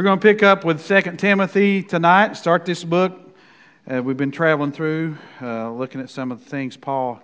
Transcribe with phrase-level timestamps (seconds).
[0.00, 3.20] We're going to pick up with 2 Timothy tonight, start this book.
[3.86, 7.22] Uh, we've been traveling through, uh, looking at some of the things Paul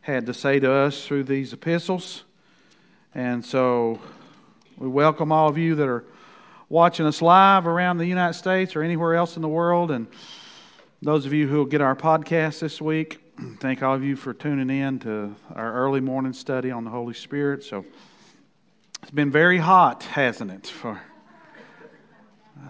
[0.00, 2.24] had to say to us through these epistles.
[3.14, 4.00] And so
[4.78, 6.04] we welcome all of you that are
[6.70, 9.90] watching us live around the United States or anywhere else in the world.
[9.90, 10.06] And
[11.02, 13.20] those of you who will get our podcast this week,
[13.60, 17.12] thank all of you for tuning in to our early morning study on the Holy
[17.12, 17.62] Spirit.
[17.62, 17.84] So
[19.02, 20.66] it's been very hot, hasn't it?
[20.66, 20.98] For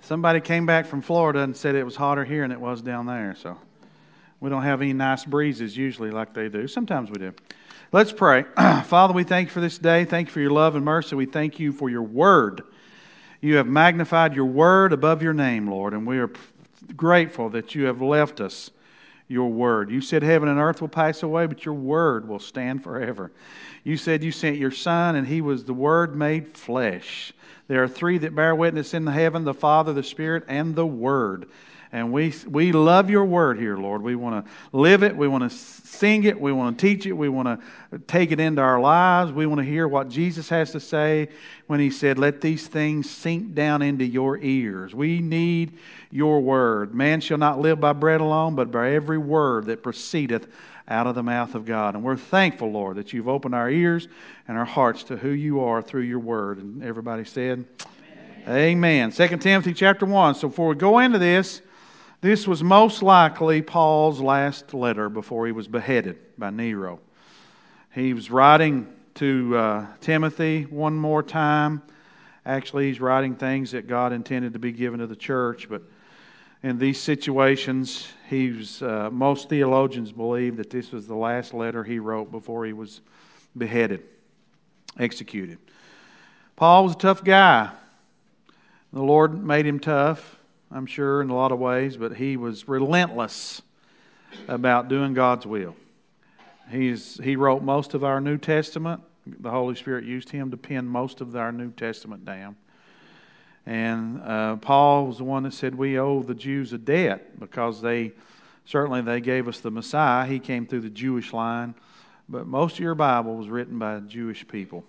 [0.02, 3.06] Somebody came back from Florida and said it was hotter here than it was down
[3.06, 3.34] there.
[3.34, 3.56] So
[4.40, 6.68] we don't have any nice breezes usually like they do.
[6.68, 7.32] Sometimes we do.
[7.92, 8.44] Let's pray.
[8.84, 10.04] Father, we thank you for this day.
[10.04, 11.16] Thank you for your love and mercy.
[11.16, 12.62] We thank you for your word.
[13.40, 16.30] You have magnified your word above your name, Lord, and we are
[16.96, 18.70] grateful that you have left us
[19.28, 19.90] your word.
[19.90, 23.32] You said heaven and earth will pass away, but your word will stand forever.
[23.84, 27.32] You said you sent your son, and he was the word made flesh.
[27.68, 30.86] There are three that bear witness in the heaven the Father, the Spirit, and the
[30.86, 31.46] Word.
[31.92, 34.02] And we, we love your word here, Lord.
[34.02, 35.16] We want to live it.
[35.16, 36.38] We want to sing it.
[36.38, 37.12] We want to teach it.
[37.12, 37.60] We want
[37.92, 39.32] to take it into our lives.
[39.32, 41.28] We want to hear what Jesus has to say
[41.68, 44.94] when he said, Let these things sink down into your ears.
[44.94, 45.78] We need
[46.10, 46.94] your word.
[46.94, 50.48] Man shall not live by bread alone, but by every word that proceedeth
[50.88, 51.94] out of the mouth of God.
[51.94, 54.08] And we're thankful, Lord, that you've opened our ears
[54.46, 56.58] and our hearts to who you are through your word.
[56.58, 57.64] And everybody said,
[58.46, 59.10] Amen.
[59.10, 59.12] Amen.
[59.12, 60.36] 2 Timothy chapter 1.
[60.36, 61.60] So before we go into this,
[62.20, 67.00] this was most likely Paul's last letter before he was beheaded by Nero.
[67.94, 71.82] He was writing to uh, Timothy one more time.
[72.44, 75.82] Actually, he's writing things that God intended to be given to the church, but
[76.66, 82.00] in these situations, he's, uh, most theologians believe that this was the last letter he
[82.00, 83.02] wrote before he was
[83.56, 84.02] beheaded,
[84.98, 85.58] executed.
[86.56, 87.70] Paul was a tough guy.
[88.92, 90.40] The Lord made him tough,
[90.72, 93.62] I'm sure, in a lot of ways, but he was relentless
[94.48, 95.76] about doing God's will.
[96.68, 99.00] He's, he wrote most of our New Testament.
[99.24, 102.56] The Holy Spirit used him to pen most of our New Testament down.
[103.66, 107.82] And uh, Paul was the one that said we owe the Jews a debt because
[107.82, 108.12] they
[108.64, 110.26] certainly they gave us the Messiah.
[110.26, 111.74] He came through the Jewish line,
[112.28, 114.84] but most of your Bible was written by Jewish people.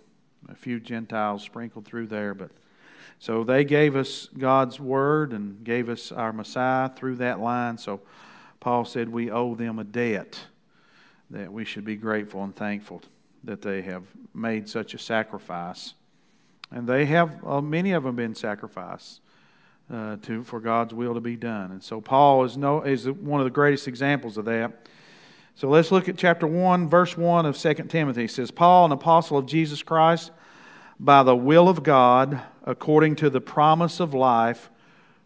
[0.50, 2.52] A few Gentiles sprinkled through there, but
[3.20, 7.80] so they gave us God's word and gave us our Messiah through that line.
[7.80, 8.02] So
[8.60, 10.40] Paul said we owe them a debt
[11.32, 13.02] that we should be grateful and thankful
[13.44, 14.04] that they have
[14.36, 15.96] made such a sacrifice
[16.72, 19.22] and they have, uh, many of them, been sacrificed
[19.92, 21.72] uh, to, for God's will to be done.
[21.72, 24.88] And so Paul is, no, is one of the greatest examples of that.
[25.56, 28.26] So let's look at chapter 1, verse 1 of 2 Timothy.
[28.26, 30.32] It says, Paul, an apostle of Jesus Christ,
[31.00, 34.70] by the will of God, according to the promise of life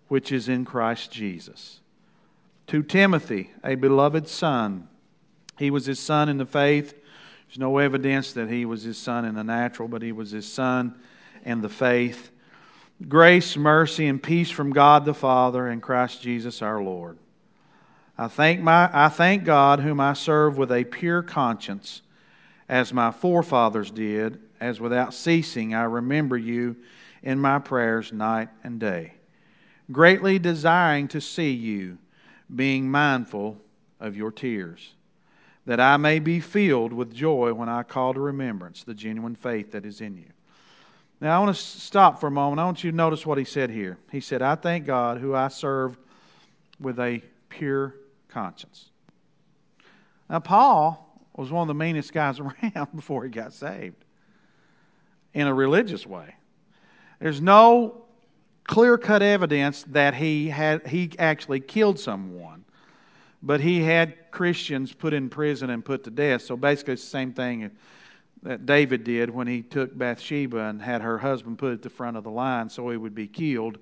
[0.07, 1.79] which is in Christ Jesus.
[2.67, 4.87] To Timothy, a beloved son.
[5.57, 6.93] He was his son in the faith.
[7.47, 10.47] There's no evidence that he was his son in the natural, but he was his
[10.47, 10.95] son
[11.43, 12.31] and the faith.
[13.07, 17.17] Grace, mercy, and peace from God the Father and Christ Jesus our Lord.
[18.17, 22.03] I thank, my, I thank God, whom I serve with a pure conscience,
[22.69, 26.75] as my forefathers did, as without ceasing I remember you
[27.23, 29.13] in my prayers night and day,
[29.91, 31.97] greatly desiring to see you,
[32.55, 33.57] being mindful
[33.99, 34.93] of your tears,
[35.65, 39.71] that I may be filled with joy when I call to remembrance the genuine faith
[39.71, 40.25] that is in you
[41.21, 42.59] now, I want to stop for a moment.
[42.59, 43.99] I want you to notice what he said here.
[44.11, 45.95] He said, I thank God who I serve
[46.79, 47.93] with a pure
[48.27, 48.89] conscience.
[50.27, 52.39] Now, Paul was one of the meanest guys
[52.73, 54.03] around before he got saved
[55.35, 56.33] in a religious way.
[57.19, 58.05] There's no
[58.63, 62.65] clear cut evidence that he, had, he actually killed someone,
[63.43, 66.41] but he had Christians put in prison and put to death.
[66.41, 67.69] So basically, it's the same thing
[68.43, 72.17] that David did when he took Bathsheba and had her husband put at the front
[72.17, 73.77] of the line so he would be killed.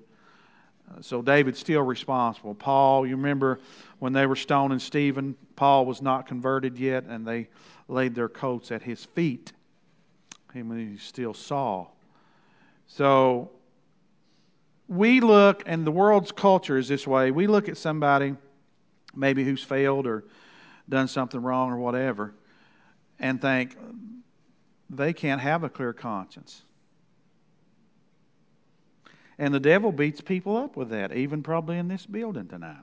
[0.90, 2.54] Uh, so David's still responsible.
[2.54, 3.60] Paul, you remember
[4.00, 7.48] when they were stoning Stephen, Paul was not converted yet, and they
[7.88, 9.52] laid their coats at his feet.
[10.52, 11.86] Him he still saw.
[12.86, 13.50] So
[14.88, 17.30] we look, and the world's culture is this way.
[17.30, 18.34] We look at somebody
[19.14, 20.24] maybe who's failed or
[20.88, 22.34] done something wrong or whatever,
[23.18, 23.76] and think
[24.90, 26.62] they can't have a clear conscience.
[29.38, 32.82] And the devil beats people up with that, even probably in this building tonight.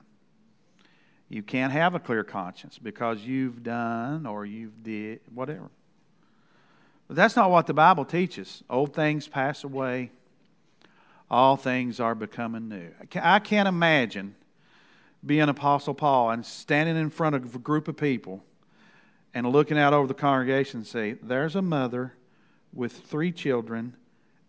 [1.28, 5.70] You can't have a clear conscience because you've done or you've did whatever.
[7.06, 8.62] But that's not what the Bible teaches.
[8.68, 10.10] Old things pass away.
[11.30, 12.88] all things are becoming new.
[13.14, 14.34] I can't imagine
[15.24, 18.42] being Apostle Paul and standing in front of a group of people
[19.34, 22.14] and looking out over the congregation say, There's a mother
[22.72, 23.96] with three children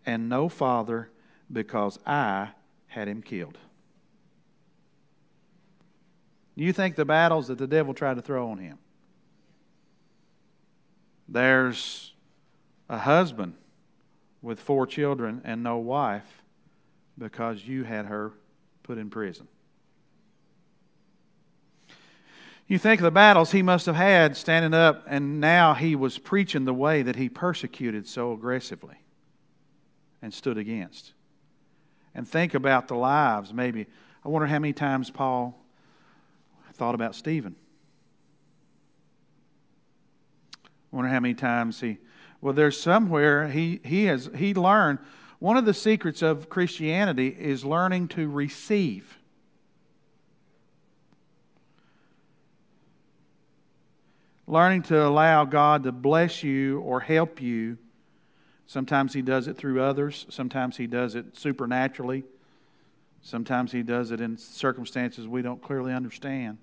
[0.06, 1.10] and no father
[1.52, 2.50] because I
[2.88, 3.58] had him killed.
[6.56, 8.78] You think the battles that the devil tried to throw on him?
[11.28, 12.14] There's
[12.90, 13.54] a husband
[14.42, 16.44] with four children and no wife
[17.18, 18.34] because you had her
[18.84, 19.48] put in prison.
[22.70, 26.20] You think of the battles he must have had standing up, and now he was
[26.20, 28.96] preaching the way that he persecuted so aggressively
[30.22, 31.14] and stood against.
[32.14, 33.88] And think about the lives, maybe.
[34.24, 35.60] I wonder how many times Paul
[36.74, 37.56] thought about Stephen.
[40.64, 41.98] I wonder how many times he.
[42.40, 45.00] Well, there's somewhere he, he has he learned
[45.40, 49.19] one of the secrets of Christianity is learning to receive.
[54.50, 57.78] Learning to allow God to bless you or help you.
[58.66, 62.24] Sometimes He does it through others, sometimes He does it supernaturally,
[63.22, 66.58] sometimes He does it in circumstances we don't clearly understand.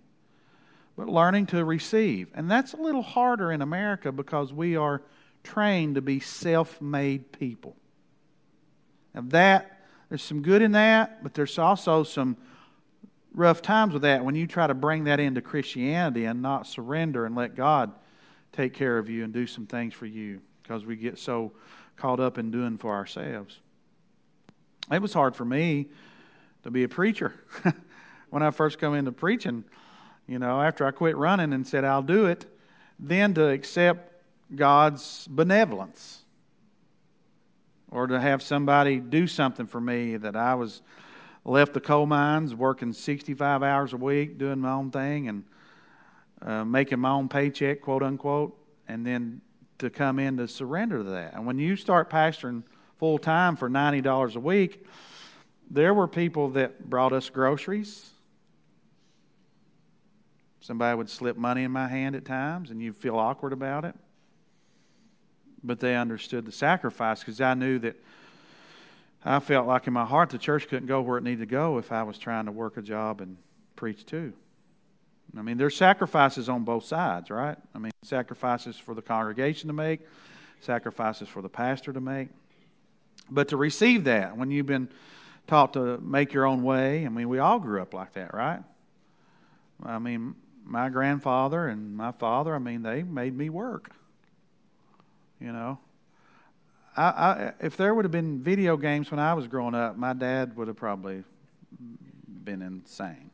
[0.96, 2.28] But learning to receive.
[2.34, 5.02] And that's a little harder in America because we are
[5.44, 7.76] trained to be self made people.
[9.14, 12.36] And that, there's some good in that, but there's also some
[13.36, 17.26] rough times with that when you try to bring that into Christianity and not surrender
[17.26, 17.92] and let God
[18.50, 21.52] take care of you and do some things for you because we get so
[21.96, 23.60] caught up in doing for ourselves.
[24.90, 25.86] It was hard for me
[26.62, 27.34] to be a preacher
[28.30, 29.64] when I first come into preaching.
[30.26, 32.46] You know, after I quit running and said, I'll do it,
[32.98, 34.12] then to accept
[34.54, 36.22] God's benevolence
[37.90, 40.80] or to have somebody do something for me that I was
[41.46, 45.44] left the coal mines working 65 hours a week, doing my own thing and
[46.42, 48.58] uh, making my own paycheck, quote unquote,
[48.88, 49.40] and then
[49.78, 51.34] to come in to surrender to that.
[51.34, 52.62] And when you start pastoring
[52.98, 54.84] full time for $90 a week,
[55.70, 58.10] there were people that brought us groceries.
[60.60, 63.94] Somebody would slip money in my hand at times, and you feel awkward about it.
[65.62, 67.96] But they understood the sacrifice because I knew that
[69.26, 71.78] I felt like in my heart the church couldn't go where it needed to go
[71.78, 73.36] if I was trying to work a job and
[73.74, 74.32] preach too.
[75.36, 77.58] I mean, there's sacrifices on both sides, right?
[77.74, 80.00] I mean, sacrifices for the congregation to make,
[80.60, 82.28] sacrifices for the pastor to make.
[83.28, 84.88] But to receive that, when you've been
[85.48, 88.62] taught to make your own way, I mean, we all grew up like that, right?
[89.84, 93.90] I mean, my grandfather and my father, I mean, they made me work.
[95.40, 95.78] You know,
[96.96, 100.14] I, I, if there would have been video games when I was growing up, my
[100.14, 101.22] dad would have probably
[102.44, 103.30] been insane.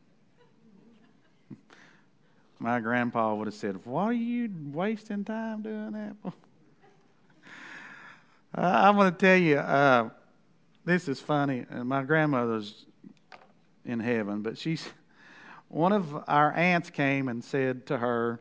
[2.59, 6.33] My grandpa would have said, Why are you wasting time doing that?
[8.55, 10.09] I'm going to tell you, uh,
[10.85, 11.65] this is funny.
[11.71, 12.85] My grandmother's
[13.85, 14.87] in heaven, but she's
[15.69, 18.39] one of our aunts came and said to her,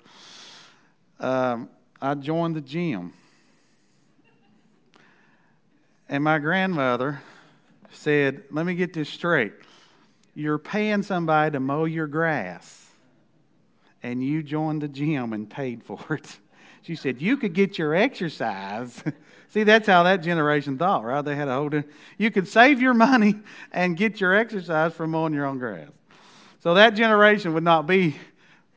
[1.19, 1.71] um,
[2.01, 3.15] I joined the gym.
[6.13, 7.23] And my grandmother
[7.91, 9.55] said, Let me get this straight.
[10.35, 12.87] You're paying somebody to mow your grass,
[14.03, 16.39] and you joined the gym and paid for it.
[16.83, 19.03] She said, You could get your exercise.
[19.51, 21.25] See, that's how that generation thought, right?
[21.25, 21.71] They had a whole.
[22.19, 23.37] You could save your money
[23.73, 25.89] and get your exercise from mowing your own grass.
[26.61, 28.17] So that generation would not be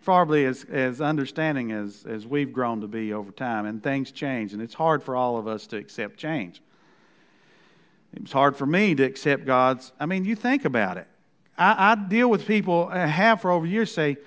[0.06, 4.54] probably as, as understanding as, as we've grown to be over time, and things change,
[4.54, 6.62] and it's hard for all of us to accept change.
[8.15, 9.91] It was hard for me to accept God's.
[10.00, 11.07] I mean, you think about it.
[11.57, 14.17] I, I deal with people, I have for over years, say,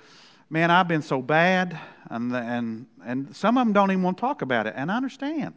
[0.51, 1.79] Man, I've been so bad.
[2.09, 4.73] And, and, and some of them don't even want to talk about it.
[4.77, 5.53] And I understand.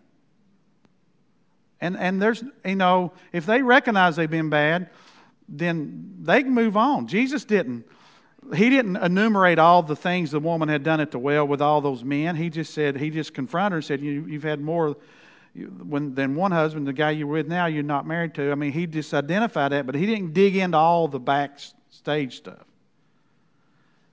[1.79, 4.89] And, and there's, you know, if they recognize they've been bad,
[5.47, 7.07] then they can move on.
[7.07, 7.85] Jesus didn't.
[8.53, 11.79] He didn't enumerate all the things the woman had done at the well with all
[11.79, 12.35] those men.
[12.35, 14.97] He just said, he just confronted her and said, you, You've had more
[15.53, 18.51] when then one husband, the guy you're with now, you're not married to.
[18.51, 22.65] I mean, he just identified that, but he didn't dig into all the backstage stuff.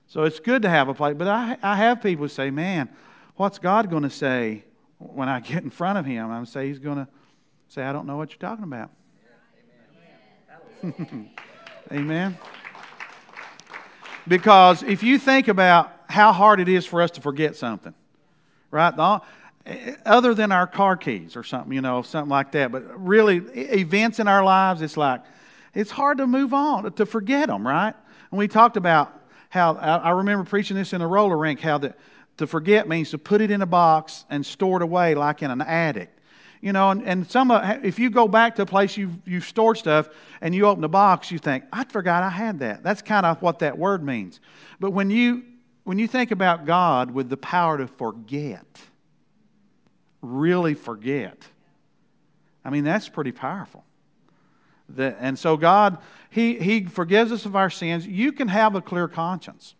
[0.07, 1.15] So it's good to have a place.
[1.17, 2.89] But I, I have people say, man,
[3.35, 4.63] what's God going to say
[4.97, 6.29] when I get in front of him?
[6.29, 7.07] I'm say he's going to
[7.69, 8.89] say, I don't know what you're talking about.
[10.83, 11.29] Amen.
[11.91, 12.37] Amen.
[14.27, 17.93] Because if you think about how hard it is for us to forget something,
[18.71, 18.95] right?
[19.69, 22.71] Eh, other than our car keys or something, you know, something like that.
[22.71, 25.21] But really, events in our lives, it's like,
[25.75, 27.93] it's hard to move on, to forget them, right?
[28.31, 29.13] And we talked about
[29.49, 31.99] how, I remember preaching this in a roller rink, how that
[32.37, 35.51] to forget means to put it in a box and store it away like in
[35.51, 36.09] an attic.
[36.61, 37.51] You know, and, and some
[37.83, 40.09] if you go back to a place you've, you've stored stuff
[40.41, 42.83] and you open the box, you think, I forgot I had that.
[42.83, 44.39] That's kind of what that word means.
[44.79, 45.43] But when you,
[45.83, 48.65] when you think about God with the power to forget,
[50.21, 51.37] really forget,
[52.63, 53.83] I mean, that's pretty powerful.
[54.97, 55.99] And so God,
[56.29, 58.05] he, he forgives us of our sins.
[58.07, 59.75] You can have a clear conscience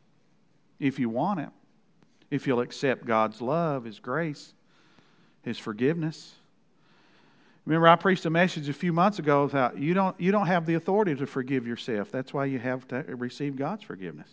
[0.79, 1.49] if you want it,
[2.31, 4.53] if you'll accept God's love, His grace,
[5.41, 6.33] His forgiveness.
[7.65, 10.65] Remember, I preached a message a few months ago about you don't, you don't have
[10.65, 12.11] the authority to forgive yourself.
[12.11, 14.29] That's why you have to receive God's forgiveness.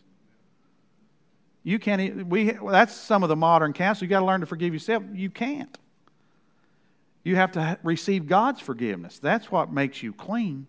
[1.62, 4.04] You can't, we, that's some of the modern counsel.
[4.04, 5.02] You've got to learn to forgive yourself.
[5.12, 5.76] You can't.
[7.26, 9.18] You have to receive God's forgiveness.
[9.18, 10.68] That's what makes you clean.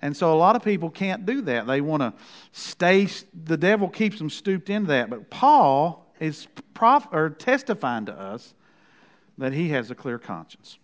[0.00, 1.66] And so a lot of people can't do that.
[1.66, 2.14] They want to
[2.52, 3.08] stay,
[3.42, 5.10] the devil keeps them stooped into that.
[5.10, 8.54] But Paul is prof, or testifying to us
[9.36, 10.78] that he has a clear conscience.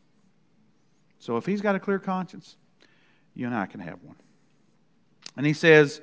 [1.21, 2.57] So if he's got a clear conscience,
[3.37, 4.17] you and I can have one.
[5.37, 6.01] And he says,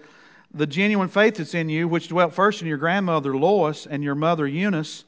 [0.54, 4.16] The genuine faith that's in you, which dwelt first in your grandmother Lois and your
[4.16, 5.04] mother Eunice,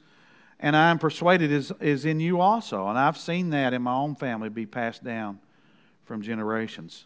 [0.60, 2.88] and I am persuaded is, is in you also.
[2.88, 5.40] And I've seen that in my own family be passed down
[6.06, 7.06] from generations.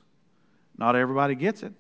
[0.77, 1.73] Not everybody gets it.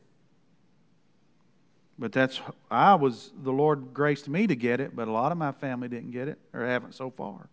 [1.97, 5.37] But that's, I was, the Lord graced me to get it, but a lot of
[5.37, 7.47] my family didn't get it or haven't so far.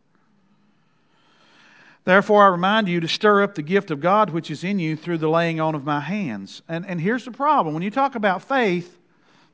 [2.05, 4.97] Therefore, I remind you to stir up the gift of God which is in you
[4.97, 6.63] through the laying on of my hands.
[6.69, 8.99] And, and here's the problem when you talk about faith,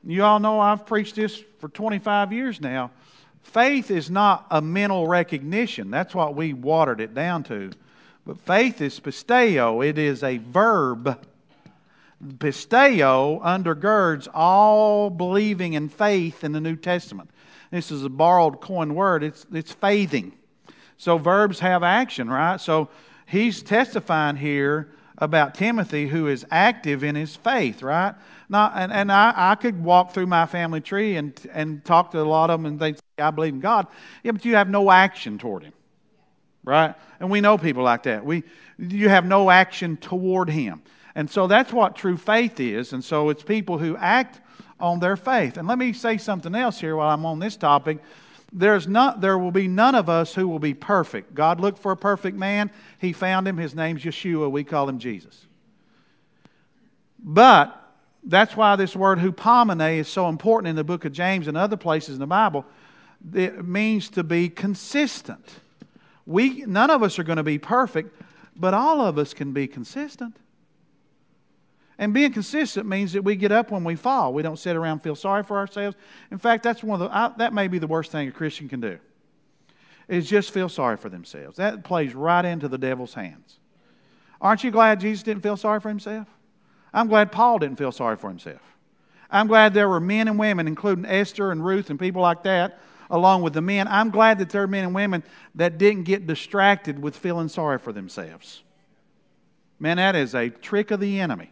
[0.05, 2.91] you all know I've preached this for 25 years now.
[3.47, 5.89] Faith is not a mental recognition.
[5.89, 7.71] That's what we watered it down to.
[8.25, 11.25] But faith is pisteo, it is a verb.
[12.39, 17.29] Pisteo undergirds all believing and faith in the New Testament.
[17.71, 20.33] This is a borrowed coin word, it's, it's faithing.
[20.97, 22.59] So verbs have action, right?
[22.59, 22.89] So
[23.27, 28.13] he's testifying here about Timothy who is active in his faith, right?
[28.49, 32.21] Not, and and I, I could walk through my family tree and, and talk to
[32.21, 33.87] a lot of them and they say, I believe in God.
[34.23, 35.73] Yeah, but you have no action toward him,
[36.63, 36.95] right?
[37.19, 38.23] And we know people like that.
[38.23, 38.43] We,
[38.77, 40.83] you have no action toward him.
[41.15, 42.93] And so that's what true faith is.
[42.93, 44.39] And so it's people who act
[44.79, 45.57] on their faith.
[45.57, 47.97] And let me say something else here while I'm on this topic
[48.53, 51.33] there's not, there will be none of us who will be perfect.
[51.33, 52.71] God looked for a perfect man.
[52.99, 53.57] He found him.
[53.57, 54.49] His name's Yeshua.
[54.49, 55.45] We call him Jesus.
[57.19, 57.75] But
[58.23, 61.77] that's why this word hupomene is so important in the book of James and other
[61.77, 62.65] places in the Bible.
[63.33, 65.45] It means to be consistent.
[66.25, 68.21] We, none of us are going to be perfect,
[68.55, 70.35] but all of us can be consistent.
[71.99, 74.33] And being consistent means that we get up when we fall.
[74.33, 75.97] We don't sit around and feel sorry for ourselves.
[76.31, 78.69] In fact, that's one of the, I, that may be the worst thing a Christian
[78.69, 78.99] can do,
[80.07, 81.57] is just feel sorry for themselves.
[81.57, 83.57] That plays right into the devil's hands.
[84.39, 86.27] Aren't you glad Jesus didn't feel sorry for himself?
[86.93, 88.61] I'm glad Paul didn't feel sorry for himself.
[89.31, 92.79] I'm glad there were men and women, including Esther and Ruth and people like that,
[93.09, 93.87] along with the men.
[93.87, 95.23] I'm glad that there are men and women
[95.55, 98.61] that didn't get distracted with feeling sorry for themselves.
[99.79, 101.51] Man, that is a trick of the enemy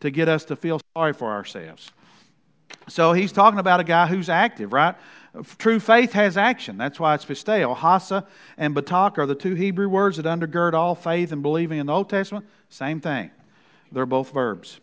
[0.00, 1.90] to get us to feel sorry for ourselves.
[2.88, 4.94] So he's talking about a guy who's active, right?
[5.58, 6.78] True faith has action.
[6.78, 7.76] That's why it's pisteo.
[7.76, 8.26] Hasa
[8.56, 11.92] and batak are the two Hebrew words that undergird all faith and believing in the
[11.92, 12.46] Old Testament.
[12.68, 13.30] Same thing.
[13.92, 14.80] They're both verbs.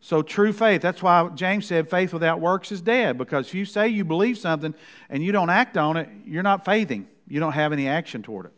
[0.00, 3.18] So true faith, that's why James said faith without works is dead.
[3.18, 4.74] Because if you say you believe something
[5.10, 7.08] and you don't act on it, you're not faithing.
[7.26, 8.52] You don't have any action toward it.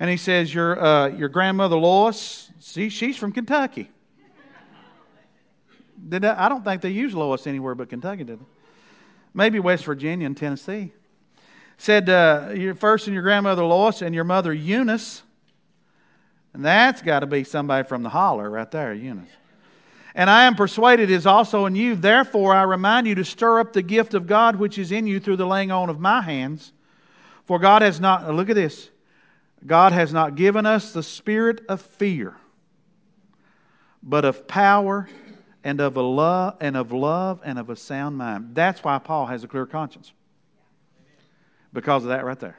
[0.00, 3.90] And he says, Your, uh, your grandmother Lois, see, she's from Kentucky.
[6.08, 8.44] Did I, I don't think they use Lois anywhere but Kentucky, did they?
[9.34, 10.92] Maybe West Virginia and Tennessee.
[11.76, 15.22] Said, uh, your first and your grandmother Lois and your mother Eunice.
[16.52, 19.28] And that's got to be somebody from the holler right there, Eunice.
[20.14, 21.96] And I am persuaded is also in you.
[21.96, 25.18] Therefore, I remind you to stir up the gift of God which is in you
[25.18, 26.72] through the laying on of my hands.
[27.46, 28.88] For God has not, look at this,
[29.66, 32.36] God has not given us the spirit of fear,
[34.02, 35.08] but of power
[35.64, 38.50] and of a love and of love and of a sound mind.
[38.54, 40.12] That's why Paul has a clear conscience.
[41.72, 42.58] Because of that right there.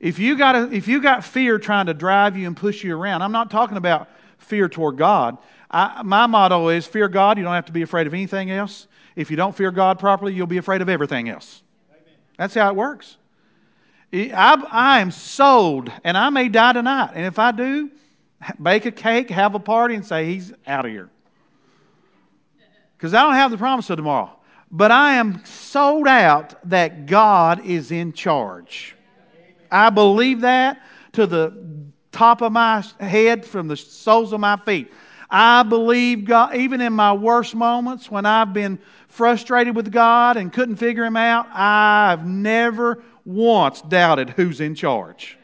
[0.00, 2.94] If you got a, if you got fear trying to drive you and push you
[2.96, 5.38] around, I'm not talking about fear toward God.
[5.70, 7.38] I, my motto is fear God.
[7.38, 8.88] You don't have to be afraid of anything else.
[9.14, 11.62] If you don't fear God properly, you'll be afraid of everything else.
[12.36, 13.16] That's how it works.
[14.12, 17.12] I, I am sold, and I may die tonight.
[17.14, 17.90] And if I do,
[18.60, 21.08] bake a cake, have a party, and say, He's out of here.
[23.02, 24.30] Because I don't have the promise of tomorrow.
[24.70, 28.94] But I am sold out that God is in charge.
[29.72, 30.80] I believe that
[31.14, 31.52] to the
[32.12, 34.92] top of my head, from the soles of my feet.
[35.28, 38.78] I believe God, even in my worst moments when I've been
[39.08, 45.36] frustrated with God and couldn't figure Him out, I've never once doubted who's in charge.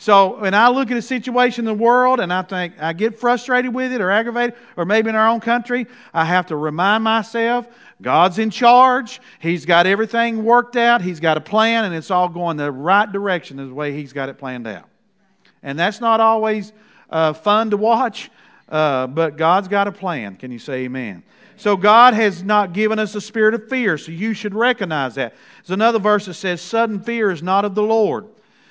[0.00, 3.18] So when I look at a situation in the world and I think I get
[3.18, 7.02] frustrated with it or aggravated, or maybe in our own country, I have to remind
[7.02, 7.66] myself
[8.00, 9.20] God's in charge.
[9.40, 11.02] He's got everything worked out.
[11.02, 14.28] He's got a plan, and it's all going the right direction the way He's got
[14.28, 14.88] it planned out.
[15.64, 16.72] And that's not always
[17.10, 18.30] uh, fun to watch,
[18.68, 20.36] uh, but God's got a plan.
[20.36, 21.24] Can you say amen?
[21.56, 25.34] So God has not given us a spirit of fear, so you should recognize that.
[25.56, 28.28] There's another verse that says, Sudden fear is not of the Lord.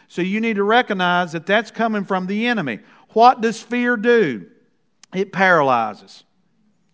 [0.08, 2.80] So you need to recognize that that's coming from the enemy.
[3.10, 4.48] What does fear do?
[5.14, 6.24] It paralyzes.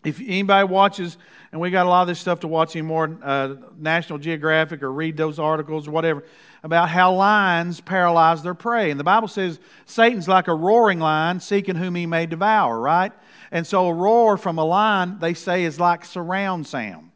[0.04, 1.18] If anybody watches,
[1.52, 4.92] and we got a lot of this stuff to watch anymore, uh, National Geographic or
[4.92, 6.24] read those articles or whatever,
[6.64, 8.92] about how lions paralyze their prey.
[8.92, 13.12] And the Bible says Satan's like a roaring lion seeking whom he may devour, right?
[13.52, 17.12] And so a roar from a lion, they say, is like surround sound.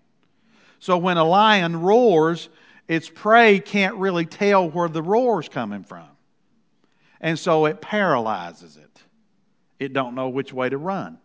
[0.80, 2.50] So when a lion roars,
[2.88, 6.08] its prey can't really tell where the roar's coming from.
[7.20, 9.02] And so it paralyzes it.
[9.80, 11.18] It don't know which way to run.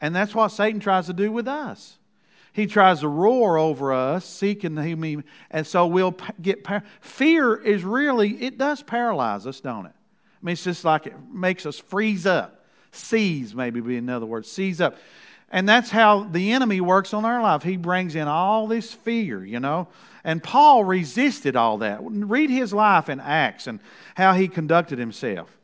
[0.00, 1.96] And that's what Satan tries to do with us.
[2.52, 7.82] He tries to roar over us, seeking him, and so we'll get par- fear is
[7.82, 9.92] really it does paralyze us, don't it?
[9.92, 14.46] I mean, it's just like it makes us freeze up, seize maybe be another word,
[14.46, 14.98] seize up,
[15.50, 17.64] and that's how the enemy works on our life.
[17.64, 19.88] He brings in all this fear, you know.
[20.24, 22.00] And Paul resisted all that.
[22.02, 23.78] Read his life in Acts and
[24.14, 25.54] how he conducted himself.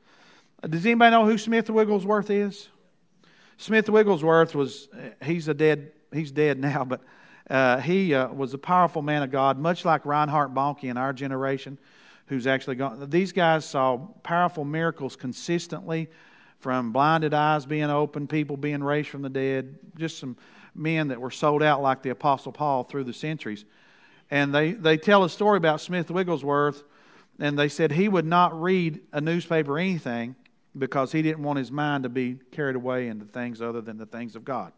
[0.69, 2.69] Does anybody know who Smith Wigglesworth is?
[3.57, 4.89] Smith Wigglesworth was,
[5.23, 7.01] he's a dead, he's dead now, but
[7.49, 11.13] uh, he uh, was a powerful man of God, much like Reinhard Bonnke in our
[11.13, 11.79] generation,
[12.27, 13.09] who's actually gone.
[13.11, 16.09] These guys saw powerful miracles consistently
[16.61, 20.37] from blinded eyes being opened, people being raised from the dead, just some
[20.75, 23.65] men that were sold out like the Apostle Paul through the centuries.
[24.31, 26.85] And they, they tell a story about Smith Wigglesworth,
[27.39, 30.37] and they said he would not read a newspaper or anything
[30.79, 34.07] because he didn't want his mind to be carried away into things other than the
[34.07, 34.73] things of God.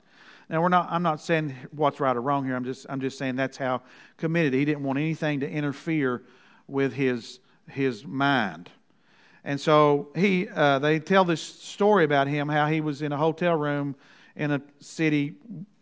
[0.49, 2.57] Now we're not I'm not saying what's right or wrong here.
[2.57, 3.83] I'm just I'm just saying that's how
[4.17, 4.55] committed.
[4.55, 6.23] He didn't want anything to interfere
[6.67, 8.71] with his his mind.
[9.45, 13.17] And so he uh, they tell this story about him how he was in a
[13.17, 13.97] hotel room
[14.37, 15.35] in a city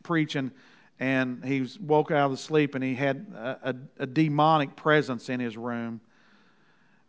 [0.02, 0.50] preaching
[1.00, 5.30] and he woke out of the sleep and he had a, a, a demonic presence
[5.30, 6.00] in his room.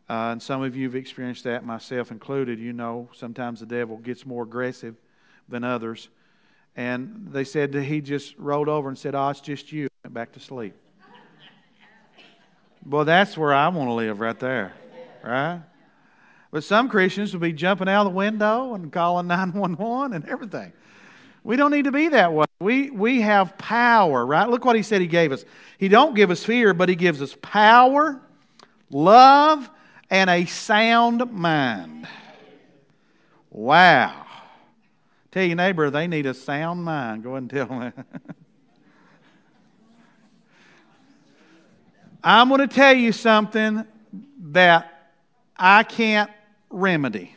[0.10, 2.58] Uh, and some of you have experienced that, myself included.
[2.58, 4.96] You know, sometimes the devil gets more aggressive
[5.50, 6.08] than others.
[6.78, 9.90] And they said that he just rolled over and said, Oh, it's just you.
[10.06, 10.74] Went back to sleep.
[12.86, 14.74] well, that's where I want to live right there,
[15.22, 15.62] right?
[16.50, 20.72] But some Christians will be jumping out of the window and calling 911 and everything.
[21.44, 22.46] We don't need to be that way.
[22.60, 24.48] We, we have power, right?
[24.48, 25.44] Look what he said he gave us.
[25.80, 28.22] He don't give us fear, but he gives us power,
[28.92, 29.70] love,
[30.10, 32.08] and a sound mind.
[33.50, 34.26] Wow.
[35.32, 37.24] Tell your neighbor they need a sound mind.
[37.24, 37.94] Go ahead and tell them
[42.24, 43.84] I'm going to tell you something
[44.52, 45.12] that
[45.58, 46.30] I can't
[46.70, 47.36] remedy.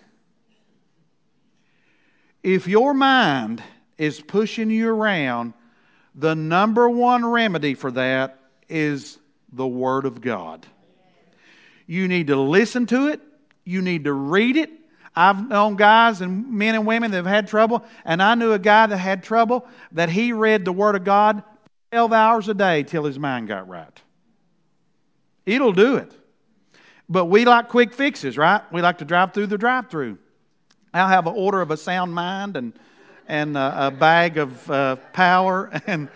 [2.42, 3.62] If your mind
[3.98, 5.54] is pushing you around,
[6.14, 9.18] the number one remedy for that is
[9.52, 10.66] the Word of God.
[11.86, 13.20] You need to listen to it,
[13.64, 14.70] you need to read it.
[15.16, 18.58] I've known guys and men and women that have had trouble, and I knew a
[18.58, 21.42] guy that had trouble that he read the Word of God
[21.92, 24.02] 12 hours a day till his mind got right.
[25.46, 26.12] It'll do it.
[27.08, 28.62] But we like quick fixes, right?
[28.72, 30.18] We like to drive through the drive through.
[30.92, 32.72] I'll have an order of a sound mind and
[33.28, 36.08] and a, a bag of uh, power and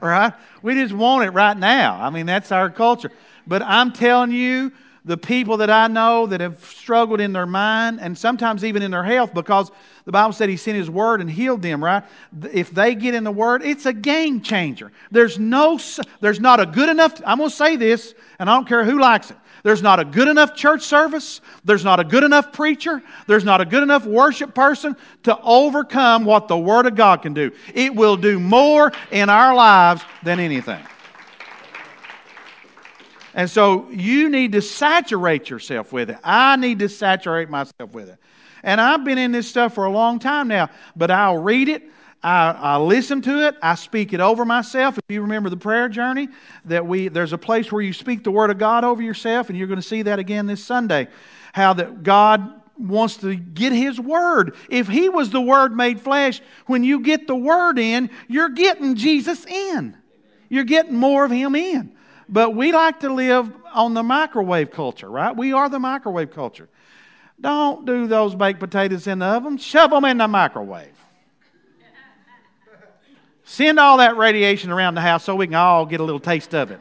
[0.00, 0.32] right?
[0.62, 2.00] We just want it right now.
[2.00, 3.10] I mean that's our culture.
[3.46, 4.72] But i'm telling you
[5.04, 8.90] the people that i know that have struggled in their mind and sometimes even in
[8.90, 9.70] their health because
[10.06, 12.02] the bible said he sent his word and healed them right?
[12.52, 14.92] If they get in the word it's a game changer.
[15.10, 15.78] There's no
[16.20, 18.98] there's not a good enough i'm going to say this and i don't care who
[18.98, 21.40] likes it there's not a good enough church service.
[21.64, 23.02] There's not a good enough preacher.
[23.26, 27.32] There's not a good enough worship person to overcome what the Word of God can
[27.32, 27.50] do.
[27.72, 30.84] It will do more in our lives than anything.
[33.32, 36.18] And so you need to saturate yourself with it.
[36.22, 38.18] I need to saturate myself with it.
[38.62, 41.84] And I've been in this stuff for a long time now, but I'll read it.
[42.24, 43.54] I, I, listen to it.
[43.62, 44.96] I speak it over myself.
[44.96, 46.28] If you remember the prayer journey,
[46.64, 49.58] that we there's a place where you speak the word of God over yourself, and
[49.58, 51.06] you're going to see that again this Sunday.
[51.52, 54.56] How that God wants to get His Word.
[54.68, 58.94] If He was the Word made flesh, when you get the Word in, you're getting
[58.96, 59.96] Jesus in.
[60.48, 61.94] You're getting more of Him in.
[62.28, 65.36] But we like to live on the microwave culture, right?
[65.36, 66.68] We are the microwave culture.
[67.40, 71.03] Don't do those baked potatoes in the oven, shove them in the microwave.
[73.44, 76.54] Send all that radiation around the house so we can all get a little taste
[76.54, 76.80] of it.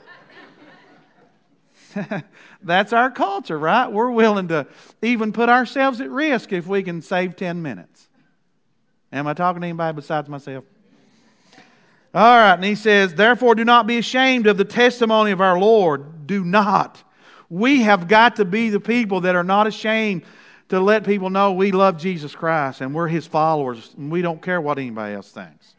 [2.63, 3.91] That's our culture, right?
[3.91, 4.67] We're willing to
[5.01, 8.07] even put ourselves at risk if we can save 10 minutes.
[9.11, 10.63] Am I talking to anybody besides myself?
[12.15, 15.59] All right, and he says, Therefore, do not be ashamed of the testimony of our
[15.59, 16.27] Lord.
[16.27, 17.03] Do not.
[17.49, 20.23] We have got to be the people that are not ashamed
[20.69, 24.41] to let people know we love Jesus Christ and we're his followers and we don't
[24.41, 25.72] care what anybody else thinks.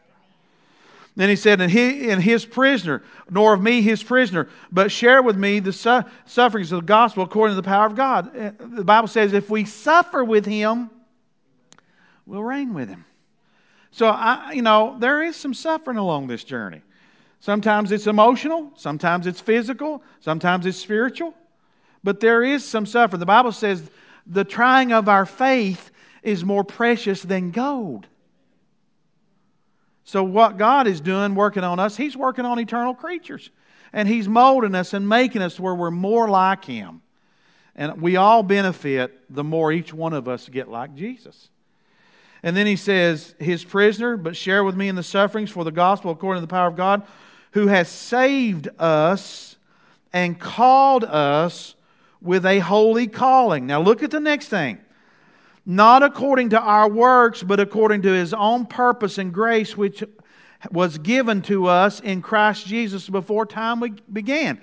[1.15, 5.21] Then he said, and, he, and his prisoner, nor of me his prisoner, but share
[5.21, 8.37] with me the su- sufferings of the gospel according to the power of God.
[8.37, 10.89] Uh, the Bible says, if we suffer with him,
[12.25, 13.05] we'll reign with him.
[13.91, 16.81] So, I, you know, there is some suffering along this journey.
[17.39, 21.33] Sometimes it's emotional, sometimes it's physical, sometimes it's spiritual,
[22.03, 23.21] but there is some suffering.
[23.21, 23.89] The Bible says
[24.27, 25.91] the trying of our faith
[26.23, 28.07] is more precious than gold.
[30.05, 33.49] So, what God is doing, working on us, He's working on eternal creatures.
[33.91, 37.01] And He's molding us and making us where we're more like Him.
[37.75, 41.49] And we all benefit the more each one of us get like Jesus.
[42.43, 45.71] And then He says, His prisoner, but share with me in the sufferings for the
[45.71, 47.01] gospel according to the power of God,
[47.51, 49.55] who has saved us
[50.13, 51.73] and called us
[52.21, 53.65] with a holy calling.
[53.65, 54.77] Now, look at the next thing
[55.65, 60.03] not according to our works, but according to his own purpose and grace, which
[60.71, 64.61] was given to us in Christ Jesus before time began.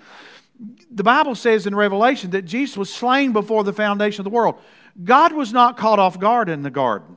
[0.93, 4.57] The Bible says in Revelation that Jesus was slain before the foundation of the world.
[5.03, 7.17] God was not caught off guard in the garden.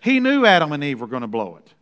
[0.00, 1.72] He knew Adam and Eve were going to blow it.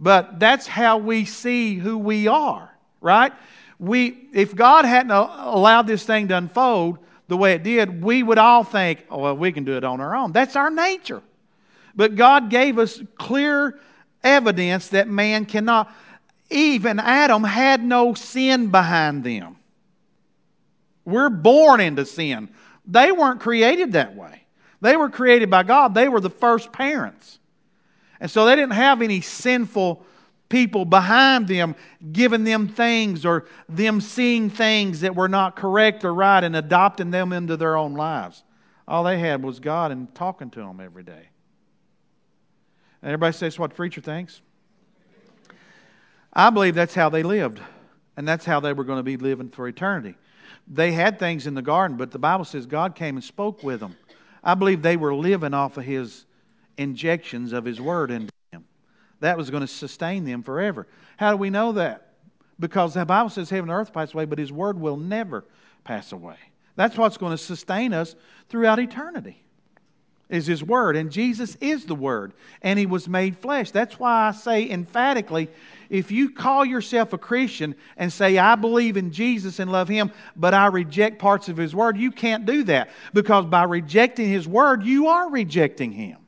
[0.00, 3.32] But that's how we see who we are, right?
[3.78, 8.38] We, if God hadn't allowed this thing to unfold, the way it did, we would
[8.38, 10.32] all think, oh, well, we can do it on our own.
[10.32, 11.22] That's our nature.
[11.94, 13.78] But God gave us clear
[14.24, 15.92] evidence that man cannot.
[16.50, 19.56] Eve and Adam had no sin behind them.
[21.04, 22.48] We're born into sin.
[22.86, 24.42] They weren't created that way.
[24.80, 25.94] They were created by God.
[25.94, 27.38] They were the first parents.
[28.20, 30.04] And so they didn't have any sinful
[30.48, 31.74] people behind them
[32.12, 37.10] giving them things or them seeing things that were not correct or right and adopting
[37.10, 38.42] them into their own lives.
[38.86, 41.28] All they had was God and talking to them every day.
[43.02, 44.40] And everybody says what the preacher thinks.
[46.32, 47.60] I believe that's how they lived,
[48.16, 50.14] and that's how they were going to be living for eternity.
[50.66, 53.80] They had things in the garden, but the Bible says God came and spoke with
[53.80, 53.96] them.
[54.44, 56.26] I believe they were living off of His
[56.76, 58.32] injections of His Word into
[59.20, 60.86] that was going to sustain them forever.
[61.16, 62.12] How do we know that?
[62.60, 65.44] Because the Bible says heaven and earth pass away, but His word will never
[65.84, 66.36] pass away.
[66.76, 68.14] That's what's going to sustain us
[68.48, 69.42] throughout eternity.
[70.28, 70.96] Is His Word.
[70.96, 72.34] And Jesus is the Word.
[72.60, 73.70] And He was made flesh.
[73.70, 75.48] That's why I say emphatically
[75.90, 80.12] if you call yourself a Christian and say, I believe in Jesus and love Him,
[80.36, 82.90] but I reject parts of His Word, you can't do that.
[83.14, 86.18] Because by rejecting His Word, you are rejecting Him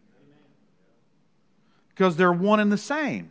[2.01, 3.31] because they're one and the same.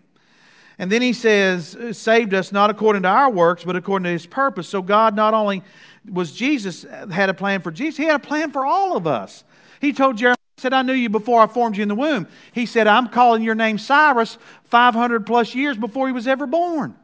[0.78, 4.28] And then he says, saved us not according to our works, but according to his
[4.28, 4.70] purpose.
[4.70, 5.64] So God not only
[6.08, 9.44] was Jesus, had a plan for Jesus, he had a plan for all of us.
[9.82, 12.28] He told Jeremiah, he said, I knew you before I formed you in the womb.
[12.52, 16.96] He said, I'm calling your name Cyrus 500 plus years before he was ever born.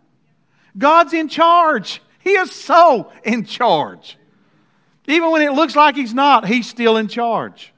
[0.78, 2.00] God's in charge.
[2.20, 4.20] He is so in charge.
[5.08, 7.74] Even when it looks like he's not, he's still in charge.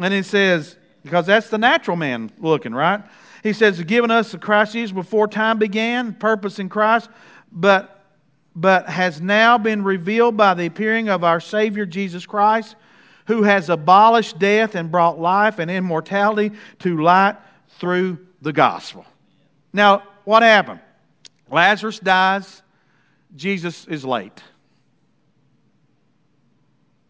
[0.00, 3.00] And it says, because that's the natural man looking, right?
[3.44, 7.10] He says, given us the Christ Jesus before time began, purpose in Christ,
[7.52, 8.04] but,
[8.56, 12.74] but has now been revealed by the appearing of our Savior Jesus Christ,
[13.26, 17.36] who has abolished death and brought life and immortality to light
[17.78, 19.06] through the gospel.
[19.72, 20.80] Now, what happened?
[21.48, 22.62] Lazarus dies,
[23.36, 24.42] Jesus is late.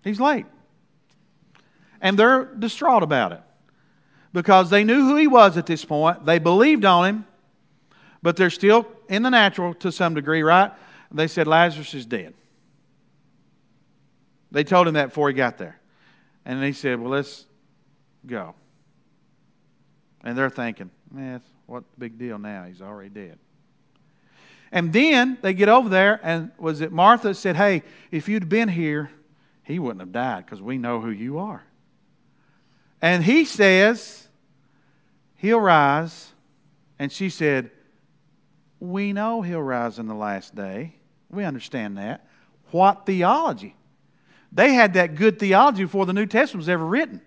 [0.04, 0.44] He's late.
[2.02, 3.40] And they're distraught about it
[4.36, 6.26] because they knew who he was at this point.
[6.26, 7.26] They believed on him,
[8.20, 10.72] but they're still in the natural to some degree, right?
[11.10, 12.34] They said, Lazarus is dead.
[14.52, 15.80] They told him that before he got there.
[16.44, 17.46] And he said, Well, let's,
[18.26, 18.54] go.
[20.22, 22.64] And they're thinking, man, what big deal now?
[22.64, 23.38] He's already dead.
[24.70, 28.68] And then they get over there, and was it Martha said, Hey, if you'd been
[28.68, 29.10] here,
[29.62, 31.64] he wouldn't have died because we know who you are.
[33.00, 34.25] And he says,
[35.36, 36.32] He'll rise.
[36.98, 37.70] And she said,
[38.80, 40.94] We know he'll rise in the last day.
[41.30, 42.26] We understand that.
[42.70, 43.76] What theology?
[44.52, 47.20] They had that good theology before the New Testament was ever written.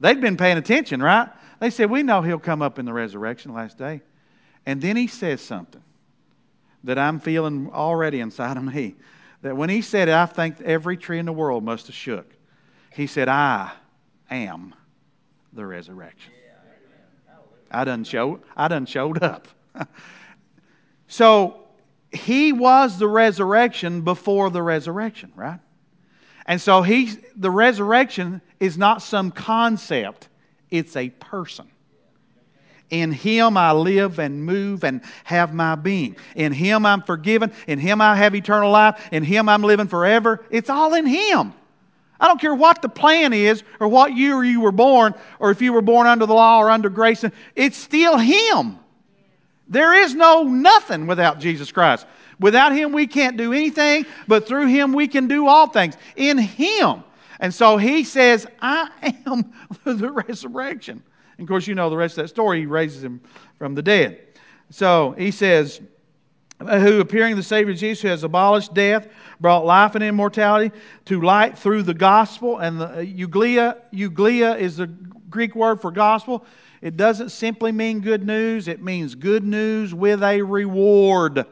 [0.00, 1.28] They'd been paying attention, right?
[1.60, 4.00] They said, We know he'll come up in the resurrection last day.
[4.66, 5.82] And then he says something
[6.84, 8.96] that I'm feeling already inside of me.
[9.42, 12.32] That when he said it, I think every tree in the world must have shook.
[12.90, 13.72] He said, I
[14.30, 14.74] am
[15.52, 16.32] the resurrection.
[17.72, 19.48] I done showed, I done showed up.
[21.08, 21.62] so
[22.12, 25.60] he was the resurrection before the resurrection, right?
[26.46, 30.28] And so he, the resurrection is not some concept,
[30.70, 31.68] it's a person.
[32.90, 36.14] In him I live and move and have my being.
[36.36, 37.50] In him I'm forgiven.
[37.66, 39.08] In him I have eternal life.
[39.10, 40.44] In him I'm living forever.
[40.50, 41.54] It's all in him.
[42.22, 45.60] I don't care what the plan is or what year you were born or if
[45.60, 47.24] you were born under the law or under grace.
[47.56, 48.78] It's still him.
[49.66, 52.06] There is no nothing without Jesus Christ.
[52.38, 55.96] Without him we can't do anything, but through him we can do all things.
[56.14, 57.02] In him.
[57.40, 59.52] And so he says, I am
[59.84, 61.02] the resurrection.
[61.38, 62.60] And of course, you know the rest of that story.
[62.60, 63.20] He raises him
[63.58, 64.20] from the dead.
[64.70, 65.80] So he says,
[66.66, 69.08] who appearing the Savior Jesus, who has abolished death,
[69.40, 70.74] brought life and immortality
[71.06, 72.58] to light through the gospel.
[72.58, 76.44] And the uh, euglia, euglia is the Greek word for gospel.
[76.80, 81.46] It doesn't simply mean good news, it means good news with a reward.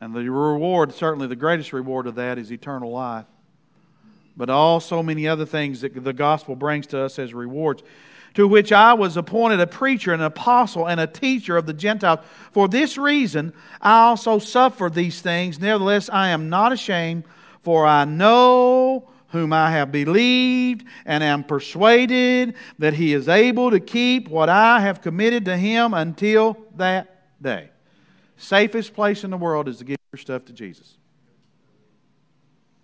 [0.00, 3.26] And the reward, certainly the greatest reward of that, is eternal life
[4.40, 7.82] but also many other things that the gospel brings to us as rewards.
[8.34, 12.20] To which I was appointed a preacher, an apostle, and a teacher of the Gentiles.
[12.52, 15.58] For this reason, I also suffer these things.
[15.58, 17.24] Nevertheless, I am not ashamed,
[17.62, 23.80] for I know whom I have believed, and am persuaded that he is able to
[23.80, 27.70] keep what I have committed to him until that day.
[28.36, 30.96] Safest place in the world is to give your stuff to Jesus.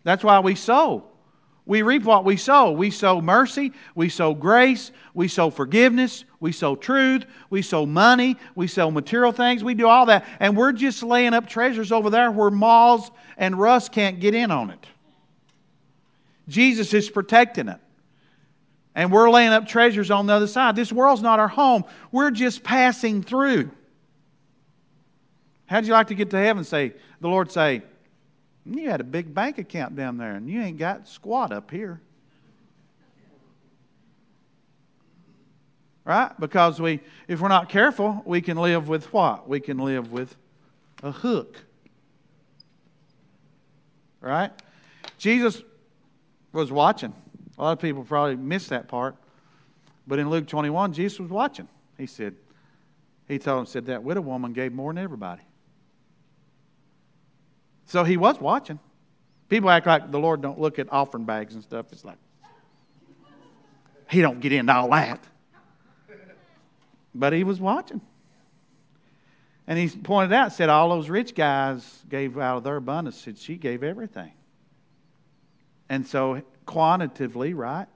[0.04, 1.04] That's why we sow.
[1.66, 2.70] We reap what we sow.
[2.70, 8.36] We sow mercy, we sow grace, we sow forgiveness, we sow truth, we sow money,
[8.54, 9.64] we sow material things.
[9.64, 10.24] We do all that.
[10.38, 14.52] And we're just laying up treasures over there where moths and rust can't get in
[14.52, 14.86] on it.
[16.48, 17.80] Jesus is protecting it.
[18.94, 20.76] And we're laying up treasures on the other side.
[20.76, 21.84] This world's not our home.
[22.12, 23.70] We're just passing through.
[25.66, 26.62] How'd you like to get to heaven?
[26.62, 27.82] Say, the Lord say,
[28.66, 32.00] you had a big bank account down there, and you ain't got squat up here.
[36.04, 36.30] Right?
[36.38, 39.48] Because we, if we're not careful, we can live with what?
[39.48, 40.34] We can live with
[41.02, 41.56] a hook.
[44.20, 44.52] Right?
[45.18, 45.62] Jesus
[46.52, 47.12] was watching.
[47.58, 49.16] A lot of people probably missed that part.
[50.06, 51.68] But in Luke 21, Jesus was watching.
[51.98, 52.34] He said,
[53.26, 55.42] He told him, said, that widow woman gave more than everybody.
[57.86, 58.78] So he was watching.
[59.48, 61.86] People act like the Lord don't look at offering bags and stuff.
[61.92, 62.18] It's like
[64.08, 65.22] he don't get into all that.
[67.14, 68.00] But he was watching.
[69.66, 73.16] And he pointed out, said all those rich guys gave out of their abundance.
[73.16, 74.32] Said she gave everything.
[75.88, 77.86] And so quantitatively, right?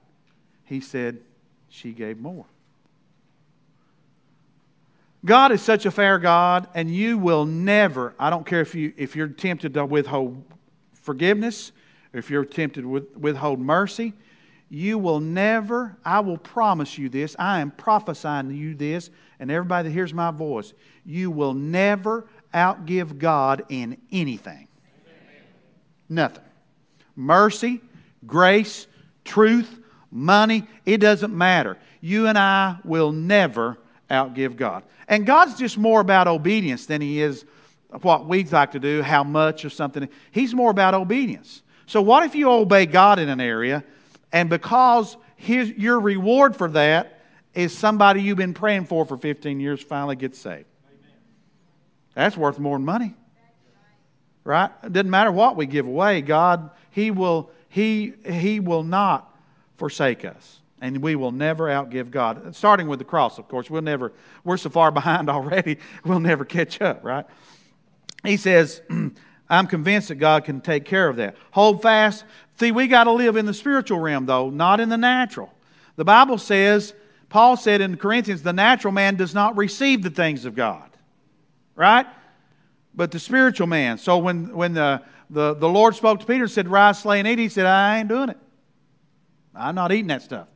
[0.65, 1.19] He said
[1.69, 2.45] she gave more.
[5.23, 8.91] God is such a fair God, and you will never, I don't care if, you,
[8.97, 10.43] if you're tempted to withhold
[10.93, 11.71] forgiveness,
[12.13, 14.13] if you're tempted to withhold mercy,
[14.69, 19.51] you will never, I will promise you this, I am prophesying to you this, and
[19.51, 20.73] everybody that hears my voice,
[21.05, 24.67] you will never outgive God in anything.
[26.09, 26.43] Nothing.
[27.15, 27.81] Mercy,
[28.25, 28.87] grace,
[29.23, 29.79] truth,
[30.09, 31.77] money, it doesn't matter.
[32.01, 33.77] You and I will never
[34.11, 34.83] outgive God.
[35.07, 37.45] And God's just more about obedience than He is
[38.01, 40.07] what we'd like to do, how much or something.
[40.31, 41.63] He's more about obedience.
[41.87, 43.83] So, what if you obey God in an area,
[44.31, 47.19] and because his, your reward for that
[47.53, 50.65] is somebody you've been praying for for 15 years finally gets saved?
[52.13, 53.15] That's worth more than money.
[54.43, 54.69] Right?
[54.83, 59.35] It doesn't matter what we give away, God, He will, he, he will not
[59.77, 62.55] forsake us and we will never outgive God.
[62.55, 64.11] Starting with the cross, of course, we'll never,
[64.43, 67.25] we're so far behind already, we'll never catch up, right?
[68.23, 68.81] He says,
[69.49, 71.35] I'm convinced that God can take care of that.
[71.51, 72.25] Hold fast.
[72.59, 75.53] See, we got to live in the spiritual realm, though, not in the natural.
[75.97, 76.93] The Bible says,
[77.29, 80.89] Paul said in Corinthians, the natural man does not receive the things of God.
[81.75, 82.05] Right?
[82.93, 83.97] But the spiritual man.
[83.97, 87.27] So when, when the, the, the Lord spoke to Peter and said, Rise, slay, and
[87.27, 88.37] eat, he said, I ain't doing it.
[89.55, 90.47] I'm not eating that stuff.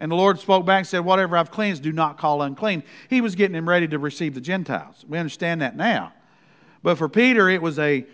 [0.00, 2.82] And the Lord spoke back and said, Whatever I've cleansed, do not call unclean.
[3.08, 5.04] He was getting him ready to receive the Gentiles.
[5.06, 6.12] We understand that now.
[6.82, 8.06] But for Peter, it was a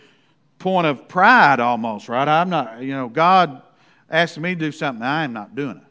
[0.58, 2.26] point of pride almost, right?
[2.26, 3.62] I'm not, you know, God
[4.10, 5.82] asking me to do something, I am not doing it.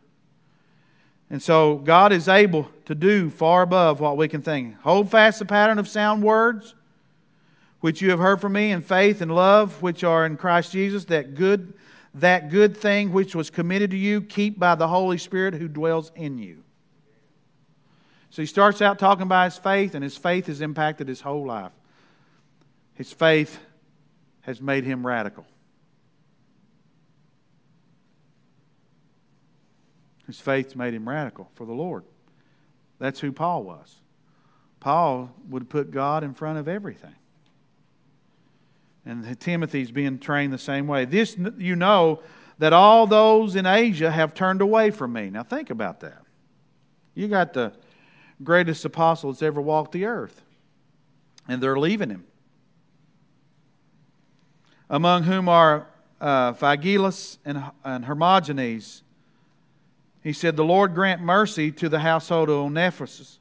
[1.29, 4.79] And so God is able to do far above what we can think.
[4.81, 6.75] Hold fast the pattern of sound words,
[7.79, 11.05] which you have heard from me in faith and love, which are in Christ Jesus,
[11.05, 11.73] that good,
[12.15, 16.11] that good thing which was committed to you, keep by the Holy Spirit who dwells
[16.15, 16.63] in you.
[18.29, 21.45] So he starts out talking about his faith, and his faith has impacted his whole
[21.45, 21.71] life.
[22.93, 23.57] His faith
[24.41, 25.45] has made him radical.
[30.27, 32.03] His faith made him radical for the Lord.
[32.97, 33.93] That's who Paul was.
[34.79, 37.15] Paul would put God in front of everything.
[39.05, 41.05] And Timothy's being trained the same way.
[41.05, 42.21] This, you know,
[42.57, 45.29] that all those in Asia have turned away from me.
[45.29, 46.21] Now think about that.
[47.13, 47.73] You got the
[48.43, 50.41] greatest apostle that's ever walked the earth,
[51.47, 52.25] and they're leaving him
[54.89, 55.87] among whom are
[56.21, 59.03] uh, Phygelus and, and Hermogenes.
[60.21, 63.39] He said, The Lord grant mercy to the household of Onesiphorus,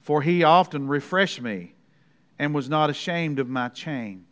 [0.00, 1.74] for he often refreshed me
[2.38, 4.24] and was not ashamed of my chain.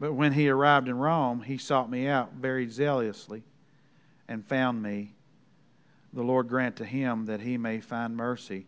[0.00, 3.42] But when he arrived in Rome, he sought me out very zealously
[4.28, 5.14] and found me.
[6.12, 8.66] The Lord grant to him that he may find mercy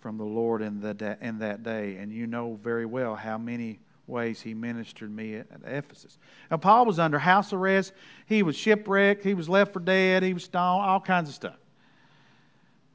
[0.00, 1.96] from the Lord in, the in that day.
[1.96, 6.18] And you know very well how many ways he ministered me at, Ephesus.
[6.50, 7.92] Now, Paul was under house arrest.
[8.26, 9.22] He was shipwrecked.
[9.22, 10.22] He was left for dead.
[10.22, 11.58] He was stoned, all kinds of stuff.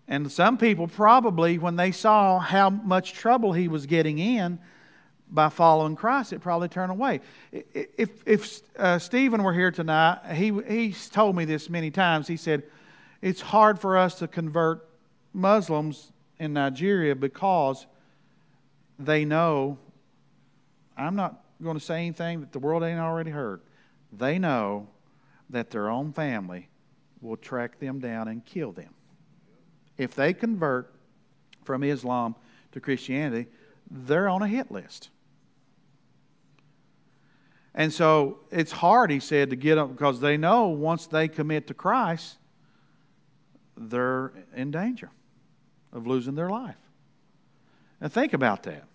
[0.08, 4.60] And some people probably, when they saw how much trouble he was getting in
[5.36, 7.19] by following Christ, it probably turn away.
[7.52, 12.28] If, if uh, Stephen were here tonight, he, he's told me this many times.
[12.28, 12.63] He said,
[13.21, 14.88] It's hard for us to convert
[15.34, 17.86] Muslims in Nigeria because
[18.98, 19.78] they know
[20.98, 23.62] I'm not going to say anything that the world ain't already heard.
[24.13, 24.88] They know
[25.50, 26.69] that their own family
[27.21, 28.93] will track them down and kill them.
[29.98, 30.93] If they convert
[31.63, 32.36] from Islam
[32.71, 33.48] to Christianity,
[33.89, 35.10] they're on a hit list.
[37.77, 41.67] And so it's hard, he said, to get up because they know once they commit
[41.67, 42.38] to Christ,
[43.75, 45.11] they're in danger
[45.91, 46.77] of losing their life.
[47.99, 48.85] And think about that.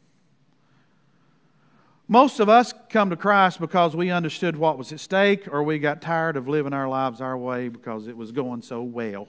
[2.09, 5.79] Most of us come to Christ because we understood what was at stake or we
[5.79, 9.29] got tired of living our lives our way because it was going so well.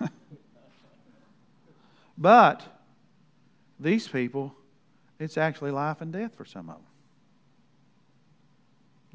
[2.18, 2.62] but
[3.78, 4.54] these people,
[5.20, 6.87] it's actually life and death for some of them.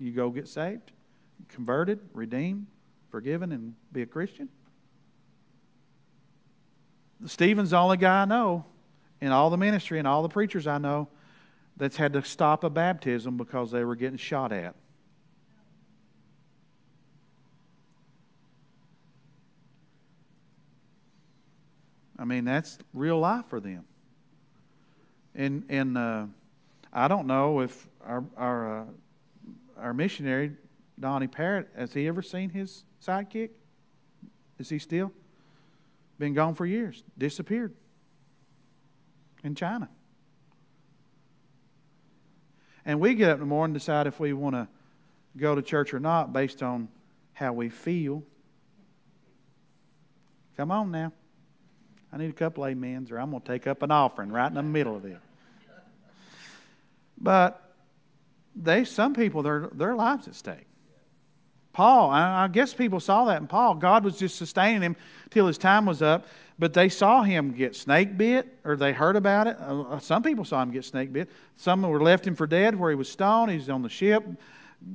[0.04, 0.92] You go get saved,
[1.48, 2.68] converted, redeemed,
[3.10, 4.50] forgiven, and be a Christian.
[7.26, 8.66] Stephen's the only guy I know
[9.22, 11.08] in all the ministry and all the preachers I know
[11.78, 14.76] that's had to stop a baptism because they were getting shot at.
[22.20, 23.86] I mean, that's real life for them.
[25.34, 26.26] And and uh,
[26.92, 28.86] I don't know if our our uh,
[29.78, 30.52] our missionary
[31.00, 33.50] Donnie Parrott has he ever seen his sidekick?
[34.60, 35.12] Is he still
[36.20, 37.04] been gone for years?
[37.18, 37.74] Disappeared
[39.44, 39.90] in China.
[42.86, 44.68] And we get up in the morning and decide if we want to
[45.38, 46.90] go to church or not based on
[47.34, 48.24] how we feel.
[50.58, 51.12] Come on now.
[52.12, 54.54] I need a couple amens, or I'm going to take up an offering right in
[54.54, 55.18] the middle of it.
[57.18, 57.63] But
[58.56, 60.68] they, some people, their their lives at stake.
[61.74, 63.76] Paul, I, I guess people saw that in Paul.
[63.76, 64.96] God was just sustaining him
[65.32, 66.28] till his time was up
[66.60, 69.58] but they saw him get snake bit or they heard about it.
[69.60, 71.30] Uh, uh, some people saw him get snake bit.
[71.58, 73.52] Some were left him for dead where he was stoned.
[73.52, 74.24] He's on the ship,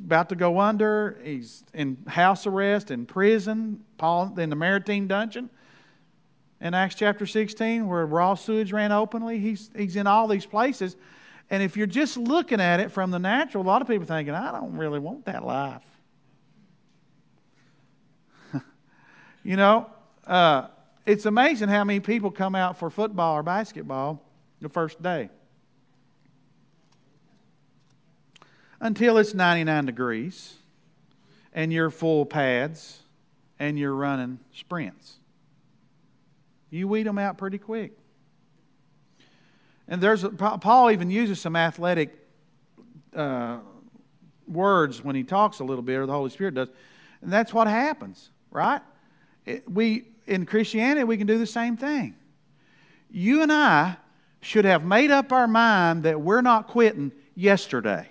[0.05, 1.19] about to go under.
[1.23, 5.51] He's in house arrest, in prison, Paul in the Mamertine dungeon.
[6.61, 10.97] In Acts chapter 16, where raw sewage ran openly, he's, he's in all these places.
[11.51, 14.35] And if you're just looking at it from the natural, a lot of people thinking,
[14.35, 15.83] I don't really want that life.
[19.43, 19.89] you know,
[20.27, 20.67] uh,
[21.07, 24.23] it's amazing how many people come out for football or basketball
[24.61, 25.31] the first day
[28.81, 30.55] until it's 99 degrees
[31.53, 33.01] and you're full pads
[33.59, 35.17] and you're running sprints.
[36.71, 37.98] You weed them out pretty quick.
[39.89, 42.15] And there's Paul even uses some athletic
[43.17, 43.59] uh,
[44.47, 46.69] words when he talks a little bit, or the Holy Spirit does.
[47.23, 48.83] And that's what happens, right?
[49.47, 52.15] It, we in Christianity we can do the same thing.
[53.11, 53.97] You and I
[54.43, 58.07] should have made up our mind that we're not quitting yesterday.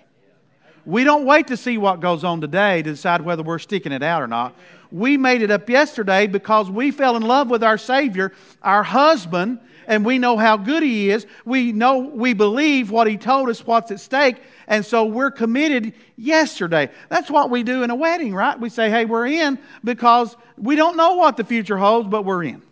[0.84, 4.02] We don't wait to see what goes on today to decide whether we're sticking it
[4.02, 4.54] out or not.
[4.90, 9.60] We made it up yesterday because we fell in love with our Savior, our husband,
[9.88, 11.26] and we know how good He is.
[11.44, 14.36] We know, we believe what He told us, what's at stake,
[14.68, 16.90] and so we're committed yesterday.
[17.08, 18.58] That's what we do in a wedding, right?
[18.60, 22.44] We say, hey, we're in because we don't know what the future holds, but we're
[22.44, 22.62] in.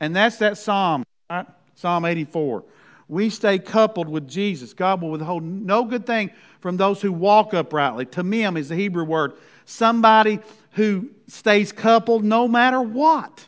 [0.00, 1.46] And that's that psalm, right?
[1.74, 2.64] Psalm 84.
[3.08, 4.72] We stay coupled with Jesus.
[4.72, 8.06] God will withhold no good thing from those who walk uprightly.
[8.06, 9.34] Tamim is the Hebrew word.
[9.64, 10.40] Somebody
[10.72, 13.46] who stays coupled no matter what.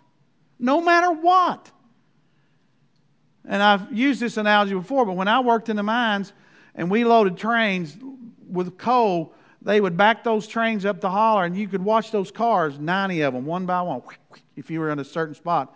[0.61, 1.71] No matter what.
[3.49, 6.35] And I've used this analogy before, but when I worked in the mines
[6.75, 7.97] and we loaded trains
[8.49, 9.33] with coal,
[9.63, 13.23] they would back those trains up the holler and you could watch those cars, 90
[13.23, 14.03] of them, one by one,
[14.57, 15.75] if you were in a certain spot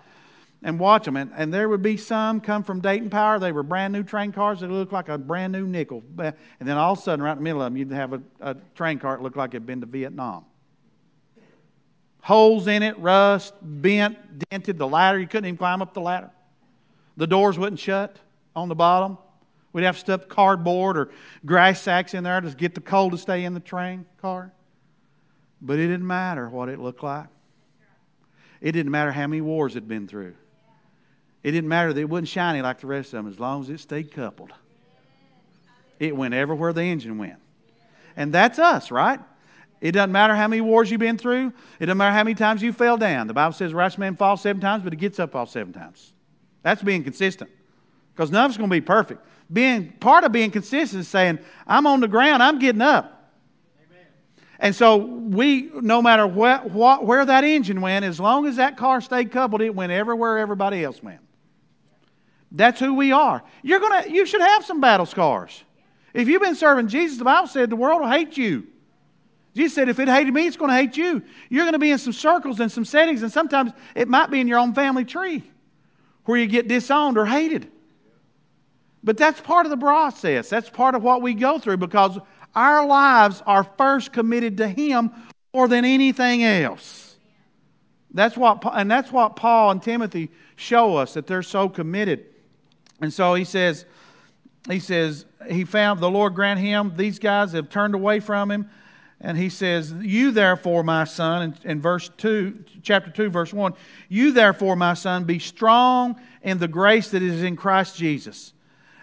[0.62, 1.16] and watch them.
[1.16, 3.38] And, and there would be some come from Dayton Power.
[3.38, 6.02] They were brand new train cars that looked like a brand new nickel.
[6.18, 8.22] And then all of a sudden, right in the middle of them, you'd have a,
[8.40, 10.44] a train car that looked like it had been to Vietnam.
[12.24, 14.16] Holes in it, rust, bent,
[14.48, 14.78] dented.
[14.78, 16.30] The ladder, you couldn't even climb up the ladder.
[17.18, 18.16] The doors wouldn't shut
[18.56, 19.18] on the bottom.
[19.74, 21.10] We'd have to stuff cardboard or
[21.44, 24.50] grass sacks in there to get the coal to stay in the train car.
[25.60, 27.26] But it didn't matter what it looked like.
[28.62, 30.34] It didn't matter how many wars it had been through.
[31.42, 33.68] It didn't matter that it wasn't shiny like the rest of them as long as
[33.68, 34.54] it stayed coupled.
[36.00, 37.38] It went everywhere the engine went.
[38.16, 39.20] And that's us, right?
[39.84, 41.52] It doesn't matter how many wars you've been through.
[41.78, 43.26] It doesn't matter how many times you fell down.
[43.26, 46.14] The Bible says righteous man falls seven times, but he gets up all seven times.
[46.62, 47.50] That's being consistent.
[48.14, 49.20] Because none of us going to be perfect.
[49.52, 53.30] Being part of being consistent is saying, I'm on the ground, I'm getting up.
[53.86, 54.06] Amen.
[54.58, 58.78] And so we, no matter what, what, where that engine went, as long as that
[58.78, 61.20] car stayed coupled, it went everywhere everybody else went.
[62.52, 63.42] That's who we are.
[63.62, 65.62] You're gonna, you should have some battle scars.
[66.14, 68.68] If you've been serving Jesus, the Bible said the world will hate you.
[69.54, 71.22] Jesus said, if it hated me, it's going to hate you.
[71.48, 74.40] You're going to be in some circles and some settings, and sometimes it might be
[74.40, 75.42] in your own family tree
[76.24, 77.70] where you get disowned or hated.
[79.04, 80.48] But that's part of the process.
[80.48, 82.18] That's part of what we go through because
[82.54, 85.12] our lives are first committed to Him
[85.52, 87.16] more than anything else.
[88.12, 92.26] That's what, and that's what Paul and Timothy show us that they're so committed.
[93.00, 93.84] And so he says,
[94.68, 98.70] he says, he found the Lord grant him, these guys have turned away from him.
[99.24, 103.72] And he says, You therefore, my son, in, verse 2, chapter 2, verse 1,
[104.10, 108.52] you therefore, my son, be strong in the grace that is in Christ Jesus.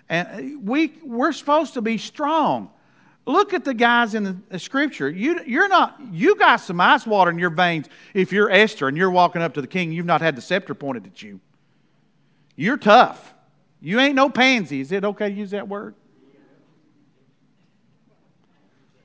[0.09, 2.69] And we, we're supposed to be strong.
[3.25, 5.09] Look at the guys in the scripture.
[5.09, 8.95] You, you're not, you got some ice water in your veins if you're Esther and
[8.95, 11.39] you're walking up to the king, you've not had the scepter pointed at you.
[12.55, 13.33] You're tough.
[13.81, 14.81] You ain't no pansy.
[14.81, 15.95] Is it okay to use that word?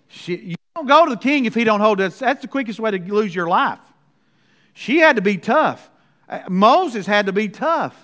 [0.08, 2.18] She, don't go to the king if he don't hold us.
[2.18, 3.79] That's the quickest way to lose your life.
[4.74, 5.91] She had to be tough.
[6.49, 7.97] Moses had to be tough.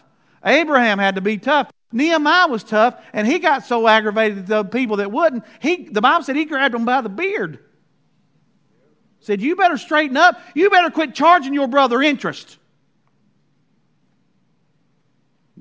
[0.45, 1.71] Abraham had to be tough.
[1.93, 5.45] Nehemiah was tough, and he got so aggravated at the people that wouldn't.
[5.61, 7.59] He, the Bible said he grabbed them by the beard.
[9.21, 10.41] Said, You better straighten up.
[10.55, 12.57] You better quit charging your brother interest.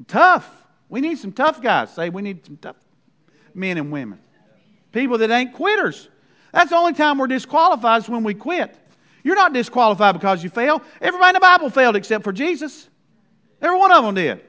[0.07, 0.49] Tough.
[0.87, 1.93] We need some tough guys.
[1.93, 2.77] Say we need some tough
[3.53, 4.19] men and women.
[4.93, 6.07] People that ain't quitters.
[6.51, 8.77] That's the only time we're disqualified is when we quit.
[9.23, 10.81] You're not disqualified because you fail.
[10.99, 12.89] Everybody in the Bible failed except for Jesus.
[13.61, 14.41] Every one of them did.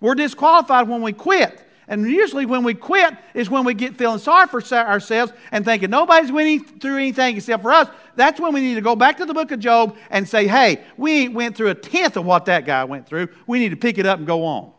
[0.00, 1.62] We're disqualified when we quit.
[1.88, 5.90] And usually when we quit is when we get feeling sorry for ourselves and thinking
[5.90, 7.88] nobody's winning through anything except for us.
[8.16, 10.82] That's when we need to go back to the book of Job and say, hey,
[10.96, 13.28] we went through a tenth of what that guy went through.
[13.46, 14.72] We need to pick it up and go on.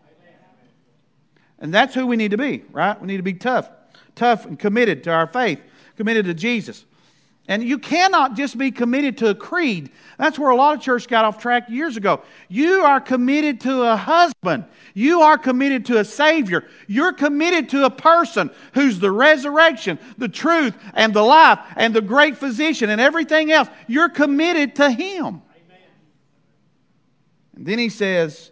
[1.59, 2.99] And that's who we need to be, right?
[2.99, 3.69] We need to be tough,
[4.15, 5.61] tough and committed to our faith,
[5.97, 6.85] committed to Jesus.
[7.49, 9.89] And you cannot just be committed to a creed.
[10.17, 12.21] That's where a lot of church got off track years ago.
[12.49, 14.65] You are committed to a husband.
[14.93, 16.65] You are committed to a Savior.
[16.87, 22.01] You're committed to a person who's the resurrection, the truth, and the life, and the
[22.01, 23.69] great physician, and everything else.
[23.87, 25.25] You're committed to Him.
[25.25, 25.41] Amen.
[27.55, 28.51] And then he says,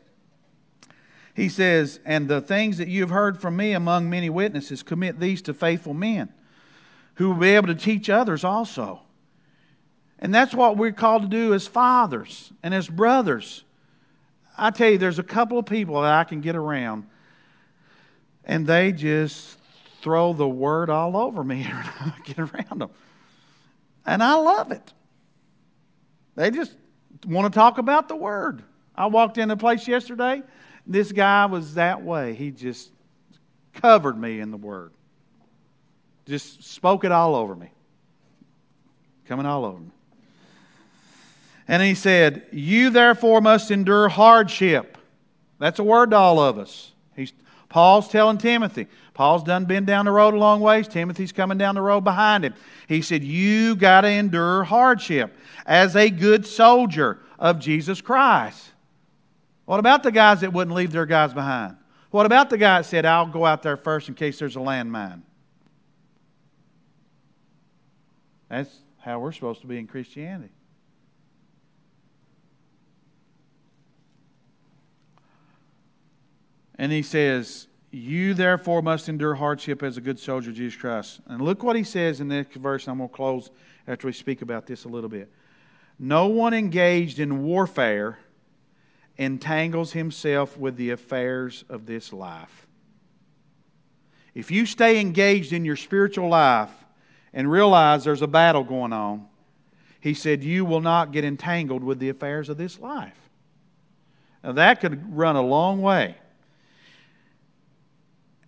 [1.34, 5.20] he says, And the things that you have heard from me among many witnesses, commit
[5.20, 6.32] these to faithful men
[7.16, 9.02] who will be able to teach others also.
[10.20, 13.64] And that's what we're called to do as fathers and as brothers.
[14.58, 17.06] I tell you, there's a couple of people that I can get around,
[18.46, 19.58] and they just
[20.02, 22.90] throw the word all over me when I get around them.
[24.06, 24.94] And I love it.
[26.36, 26.76] They just
[27.26, 28.64] want to talk about the word.
[28.96, 30.44] I walked in a place yesterday.
[30.86, 32.34] This guy was that way.
[32.34, 32.92] He just
[33.74, 34.92] covered me in the word.
[36.26, 37.70] Just spoke it all over me.
[39.28, 39.92] Coming all over me.
[41.68, 44.98] And he said, You therefore must endure hardship.
[45.60, 46.92] That's a word to all of us.
[47.16, 47.34] He's,
[47.70, 48.88] Paul's telling Timothy.
[49.14, 50.88] Paul's done been down the road a long ways.
[50.88, 52.54] Timothy's coming down the road behind him.
[52.88, 58.72] He said, You got to endure hardship as a good soldier of Jesus Christ.
[59.66, 61.78] What about the guys that wouldn't leave their guys behind?
[62.12, 64.60] What about the guy that said, I'll go out there first in case there's a
[64.60, 65.22] landmine?
[68.56, 70.54] That's how we're supposed to be in Christianity.
[76.80, 81.20] And he says, You therefore must endure hardship as a good soldier of Jesus Christ.
[81.28, 83.50] And look what he says in next verse, I'm going to close
[83.90, 85.30] after we speak about this a little bit.
[86.00, 88.18] No one engaged in warfare
[89.18, 92.68] entangles himself with the affairs of this life.
[94.34, 96.72] If you stay engaged in your spiritual life
[97.36, 99.28] and realize there's a battle going on,
[100.00, 103.18] he said, you will not get entangled with the affairs of this life.
[104.44, 106.16] Now, that could run a long way.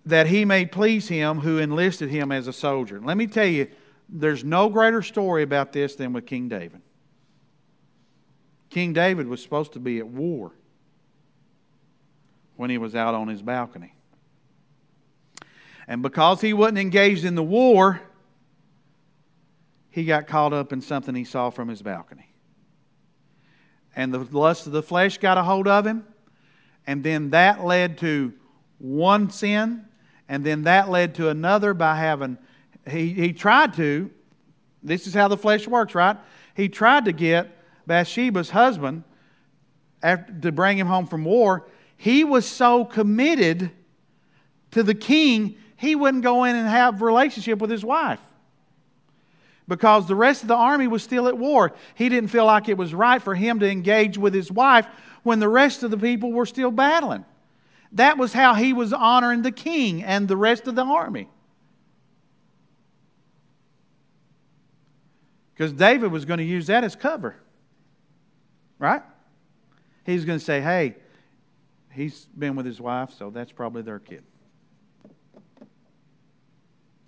[0.05, 3.01] That he may please him who enlisted him as a soldier.
[3.01, 3.67] Let me tell you,
[4.07, 6.81] there's no greater story about this than with King David.
[8.69, 10.53] King David was supposed to be at war
[12.55, 13.93] when he was out on his balcony.
[15.87, 18.01] And because he wasn't engaged in the war,
[19.97, 22.29] he got caught up in something he saw from his balcony.
[23.95, 26.05] And the lust of the flesh got a hold of him,
[26.85, 28.31] and then that led to
[28.77, 29.85] one sin,
[30.29, 32.37] and then that led to another by having,
[32.87, 34.11] he, he tried to,
[34.83, 36.17] this is how the flesh works, right?
[36.55, 39.03] He tried to get Bathsheba's husband
[40.03, 41.69] after, to bring him home from war.
[41.95, 43.71] He was so committed
[44.69, 48.19] to the king, he wouldn't go in and have relationship with his wife
[49.67, 51.73] because the rest of the army was still at war.
[51.95, 54.87] He didn't feel like it was right for him to engage with his wife
[55.23, 57.25] when the rest of the people were still battling.
[57.93, 61.27] That was how he was honoring the king and the rest of the army.
[65.53, 67.35] Because David was going to use that as cover.
[68.79, 69.01] Right?
[70.05, 70.95] He's going to say, hey,
[71.91, 74.23] he's been with his wife, so that's probably their kid.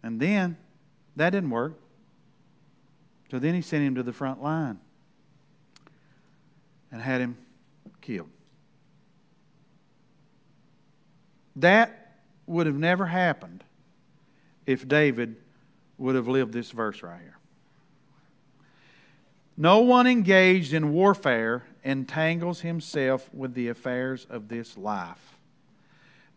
[0.02, 0.58] And then
[1.16, 1.80] that didn't work.
[3.30, 4.80] So then he sent him to the front line
[6.92, 7.38] and had him
[8.02, 8.30] killed.
[11.56, 12.18] That
[12.48, 13.64] would have never happened
[14.66, 15.36] if David
[15.98, 17.38] would have lived this verse right here.
[19.58, 25.38] No one engaged in warfare entangles himself with the affairs of this life,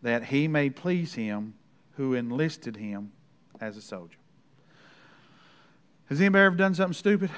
[0.01, 1.53] that he may please him
[1.95, 3.13] who enlisted him
[3.61, 4.17] as a soldier.
[6.13, 7.31] Has anybody ever done something stupid?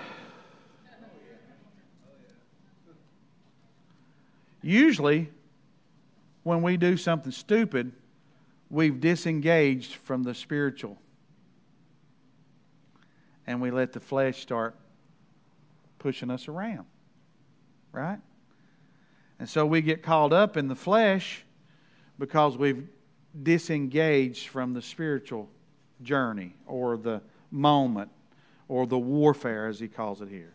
[4.61, 5.29] Usually,
[6.43, 7.93] when we do something stupid,
[8.69, 10.97] we've disengaged from the spiritual.
[13.47, 14.75] And we let the flesh start
[15.97, 16.85] pushing us around.
[17.93, 18.19] Right?
[19.39, 21.45] And so we get caught up in the flesh
[22.19, 22.85] because we've
[23.41, 25.47] disengaged from the spiritual
[26.01, 27.21] journey or the
[27.51, 28.11] moment
[28.67, 30.53] or the warfare, as he calls it here.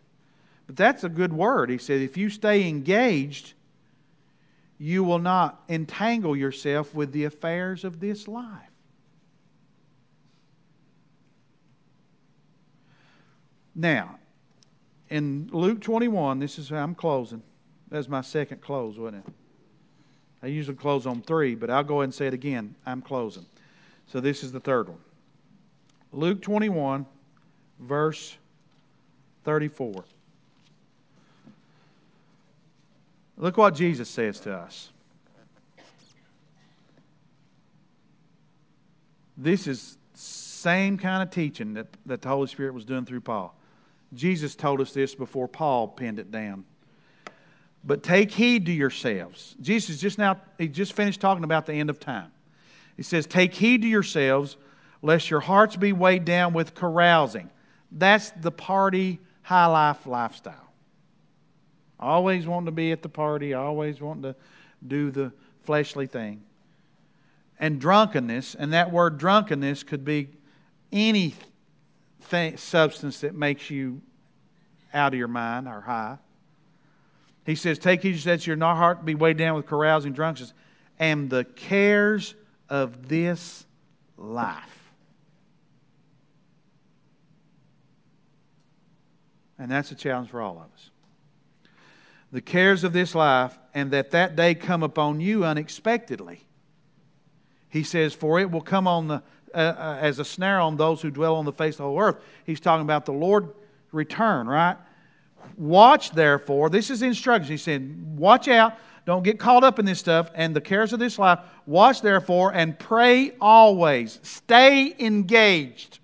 [0.67, 1.71] But that's a good word.
[1.71, 3.55] He said, if you stay engaged,
[4.79, 8.71] you will not entangle yourself with the affairs of this life.
[13.75, 14.19] Now,
[15.09, 17.43] in Luke 21, this is how I'm closing.
[17.91, 19.33] That's my second close, wasn't it?
[20.43, 22.75] I usually close on three, but I'll go ahead and say it again.
[22.87, 23.45] I'm closing.
[24.07, 24.99] So this is the third one.
[26.13, 27.07] Luke 21,
[27.81, 28.37] verse
[29.45, 30.05] 34.
[33.37, 34.91] Look what Jesus says to us.
[39.37, 43.55] This is same kind of teaching that, that the Holy Spirit was doing through Paul.
[44.13, 46.65] Jesus told us this before Paul pinned it down.
[47.83, 49.57] But take heed to yourselves.
[49.63, 52.31] Jesus just now, he just finished talking about the end of time.
[52.97, 54.59] He says, Take heed to yourselves,
[55.01, 57.49] lest your hearts be weighed down with carousing.
[57.93, 60.73] That's the party, high life lifestyle.
[61.99, 64.37] Always wanting to be at the party, always wanting to
[64.87, 65.33] do the
[65.65, 66.43] fleshly thing.
[67.59, 70.29] And drunkenness, and that word drunkenness could be
[70.93, 71.35] any
[72.31, 74.01] th- substance that makes you
[74.95, 76.17] out of your mind or high.
[77.45, 80.55] He says, Take heed that your heart be weighed down with carousing drunkenness
[80.99, 82.35] and the cares
[82.69, 83.67] of this
[84.17, 84.80] life.
[89.61, 90.91] And that's a challenge for all of us.
[92.33, 96.41] The cares of this life, and that that day come upon you unexpectedly.
[97.69, 99.23] He says, For it will come on the,
[99.55, 102.01] uh, uh, as a snare on those who dwell on the face of the whole
[102.01, 102.17] earth.
[102.47, 103.51] He's talking about the Lord
[103.93, 104.79] return, right?
[105.59, 106.71] Watch, therefore.
[106.71, 107.51] This is instruction.
[107.51, 108.79] He said, Watch out.
[109.05, 111.41] Don't get caught up in this stuff and the cares of this life.
[111.67, 114.21] Watch, therefore, and pray always.
[114.23, 115.99] Stay engaged.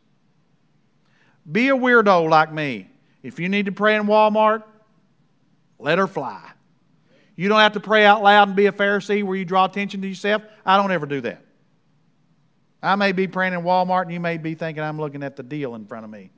[1.50, 2.88] Be a weirdo like me.
[3.26, 4.62] If you need to pray in Walmart,
[5.80, 6.48] let her fly.
[7.34, 10.00] You don't have to pray out loud and be a Pharisee where you draw attention
[10.02, 10.42] to yourself.
[10.64, 11.42] I don't ever do that.
[12.80, 15.42] I may be praying in Walmart and you may be thinking I'm looking at the
[15.42, 16.30] deal in front of me.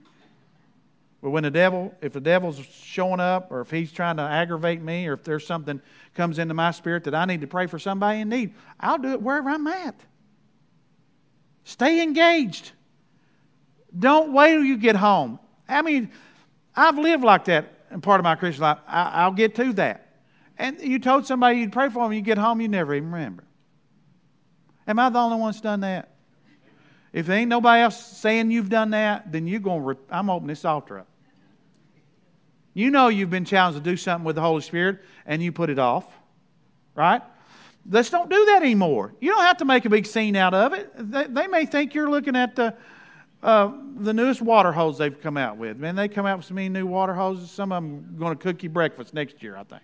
[1.21, 4.81] But when the devil, if the devil's showing up or if he's trying to aggravate
[4.81, 5.83] me or if there's something
[6.15, 9.13] comes into my spirit that I need to pray for somebody in need, I'll do
[9.13, 9.95] it wherever I'm at.
[11.65, 12.73] Stay engaged.
[13.99, 15.39] Don't wait till you get home.
[15.69, 16.11] I mean,
[16.79, 18.79] I've lived like that in part of my Christian life.
[18.87, 20.07] I, will get to that.
[20.59, 23.43] And you told somebody you'd pray for them, you get home, you never even remember.
[24.87, 26.11] Am I the only one that's done that?
[27.13, 29.97] If there ain't nobody else saying you've done that, then you're going.
[29.97, 30.01] to.
[30.09, 31.09] I'm opening this altar up.
[32.75, 35.71] You know you've been challenged to do something with the Holy Spirit, and you put
[35.71, 36.05] it off,
[36.95, 37.23] right?
[37.91, 39.15] Let's don't do that anymore.
[39.21, 40.93] You don't have to make a big scene out of it.
[40.97, 42.77] They, they may think you're looking at the
[43.43, 45.77] uh, the newest water hose they've come out with.
[45.77, 47.51] Man, they come out with so many new water hoses.
[47.51, 49.83] Some of them going to cook you breakfast next year, I think.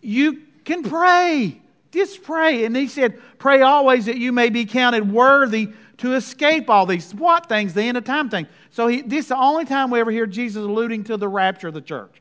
[0.00, 1.60] You can pray.
[1.90, 2.64] Just pray.
[2.64, 7.14] And he said, Pray always that you may be counted worthy to escape all these
[7.14, 7.72] what things?
[7.72, 8.46] The end of time thing.
[8.70, 11.68] So he, this is the only time we ever hear Jesus alluding to the rapture
[11.68, 12.20] of the church.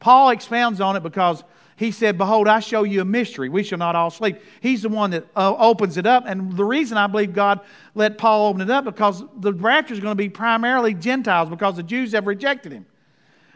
[0.00, 1.44] Paul expounds on it because
[1.82, 3.48] he said, Behold, I show you a mystery.
[3.48, 4.38] We shall not all sleep.
[4.60, 6.24] He's the one that uh, opens it up.
[6.26, 7.60] And the reason I believe God
[7.94, 11.76] let Paul open it up because the rapture is going to be primarily Gentiles because
[11.76, 12.86] the Jews have rejected him.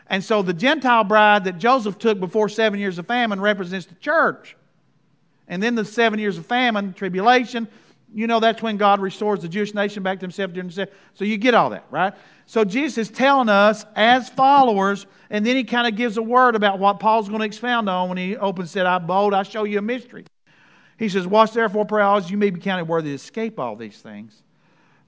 [0.08, 3.94] And so the Gentile bride that Joseph took before seven years of famine represents the
[3.96, 4.56] church.
[5.48, 7.68] And then the seven years of famine, tribulation,
[8.12, 11.24] you know that's when God restores the Jewish nation back to himself during the So
[11.24, 12.12] you get all that, right?
[12.46, 16.54] So Jesus is telling us as followers, and then he kind of gives a word
[16.54, 18.86] about what Paul's going to expound on when he opens it.
[18.86, 20.24] I bold, I show you a mystery.
[20.98, 23.98] He says, Watch therefore, pray always, you may be counted worthy to escape all these
[23.98, 24.42] things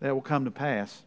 [0.01, 1.03] that will come to pass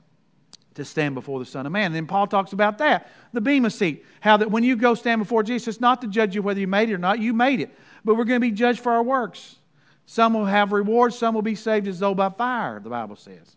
[0.75, 1.87] to stand before the Son of Man.
[1.87, 4.05] And then Paul talks about that, the Bema seat.
[4.21, 6.89] How that when you go stand before Jesus, not to judge you whether you made
[6.89, 7.77] it or not, you made it.
[8.05, 9.57] But we're going to be judged for our works.
[10.05, 13.55] Some will have rewards, some will be saved as though by fire, the Bible says.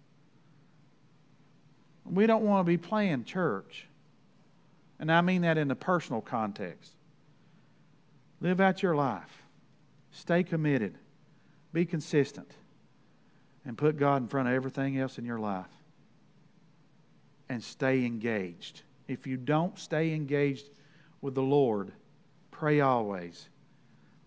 [2.05, 3.87] We don't want to be playing church.
[4.99, 6.93] And I mean that in the personal context.
[8.41, 9.43] Live out your life.
[10.13, 10.97] Stay committed.
[11.73, 12.51] Be consistent.
[13.65, 15.67] And put God in front of everything else in your life.
[17.49, 18.83] And stay engaged.
[19.09, 20.69] If you don't stay engaged
[21.21, 21.93] with the Lord,
[22.51, 23.49] pray always.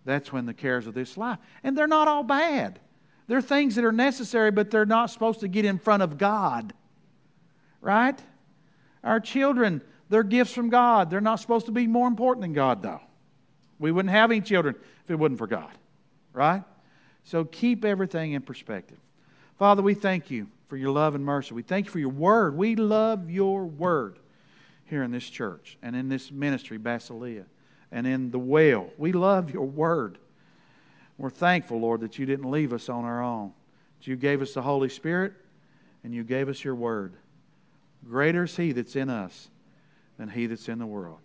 [0.05, 1.37] That's when the cares of this life.
[1.63, 2.79] And they're not all bad.
[3.27, 6.73] They're things that are necessary, but they're not supposed to get in front of God
[7.81, 8.19] right?
[9.03, 11.09] Our children, they're gifts from God.
[11.09, 13.01] They're not supposed to be more important than God, though.
[13.79, 15.71] We wouldn't have any children if it wasn't for God,
[16.33, 16.63] right?
[17.23, 18.97] So keep everything in perspective.
[19.59, 21.53] Father, we thank you for your love and mercy.
[21.53, 22.55] We thank you for your word.
[22.57, 24.19] We love your word
[24.85, 27.45] here in this church and in this ministry, Basileia,
[27.91, 28.89] and in the well.
[28.97, 30.17] We love your word.
[31.17, 33.53] We're thankful, Lord, that you didn't leave us on our own.
[33.99, 35.33] That you gave us the Holy Spirit
[36.03, 37.13] and you gave us your word.
[38.09, 39.49] Greater is He that's in us
[40.17, 41.19] than He that's in the world.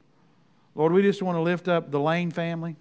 [0.74, 2.76] Lord, we just want to lift up the Lane family.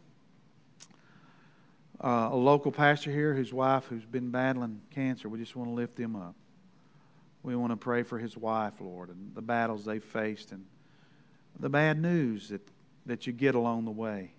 [2.03, 5.73] Uh, a local pastor here, whose wife who's been battling cancer, we just want to
[5.73, 6.35] lift them up.
[7.43, 10.65] We want to pray for his wife, Lord, and the battles they've faced and
[11.59, 12.61] the bad news that,
[13.05, 14.31] that you get along the way.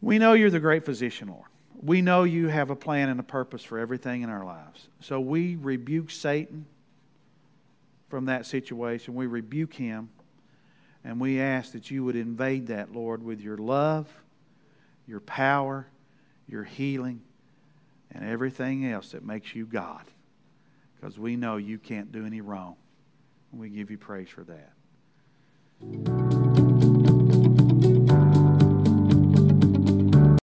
[0.00, 1.48] We know you're the great physician, Lord.
[1.82, 4.88] We know you have a plan and a purpose for everything in our lives.
[5.00, 6.66] So we rebuke Satan
[8.08, 9.14] from that situation.
[9.14, 10.08] We rebuke him
[11.04, 14.08] and we ask that you would invade that, Lord, with your love,
[15.06, 15.86] your power,
[16.48, 17.20] your healing,
[18.10, 20.02] and everything else that makes you God.
[20.96, 22.76] Because we know you can't do any wrong.
[23.52, 26.35] And we give you praise for that.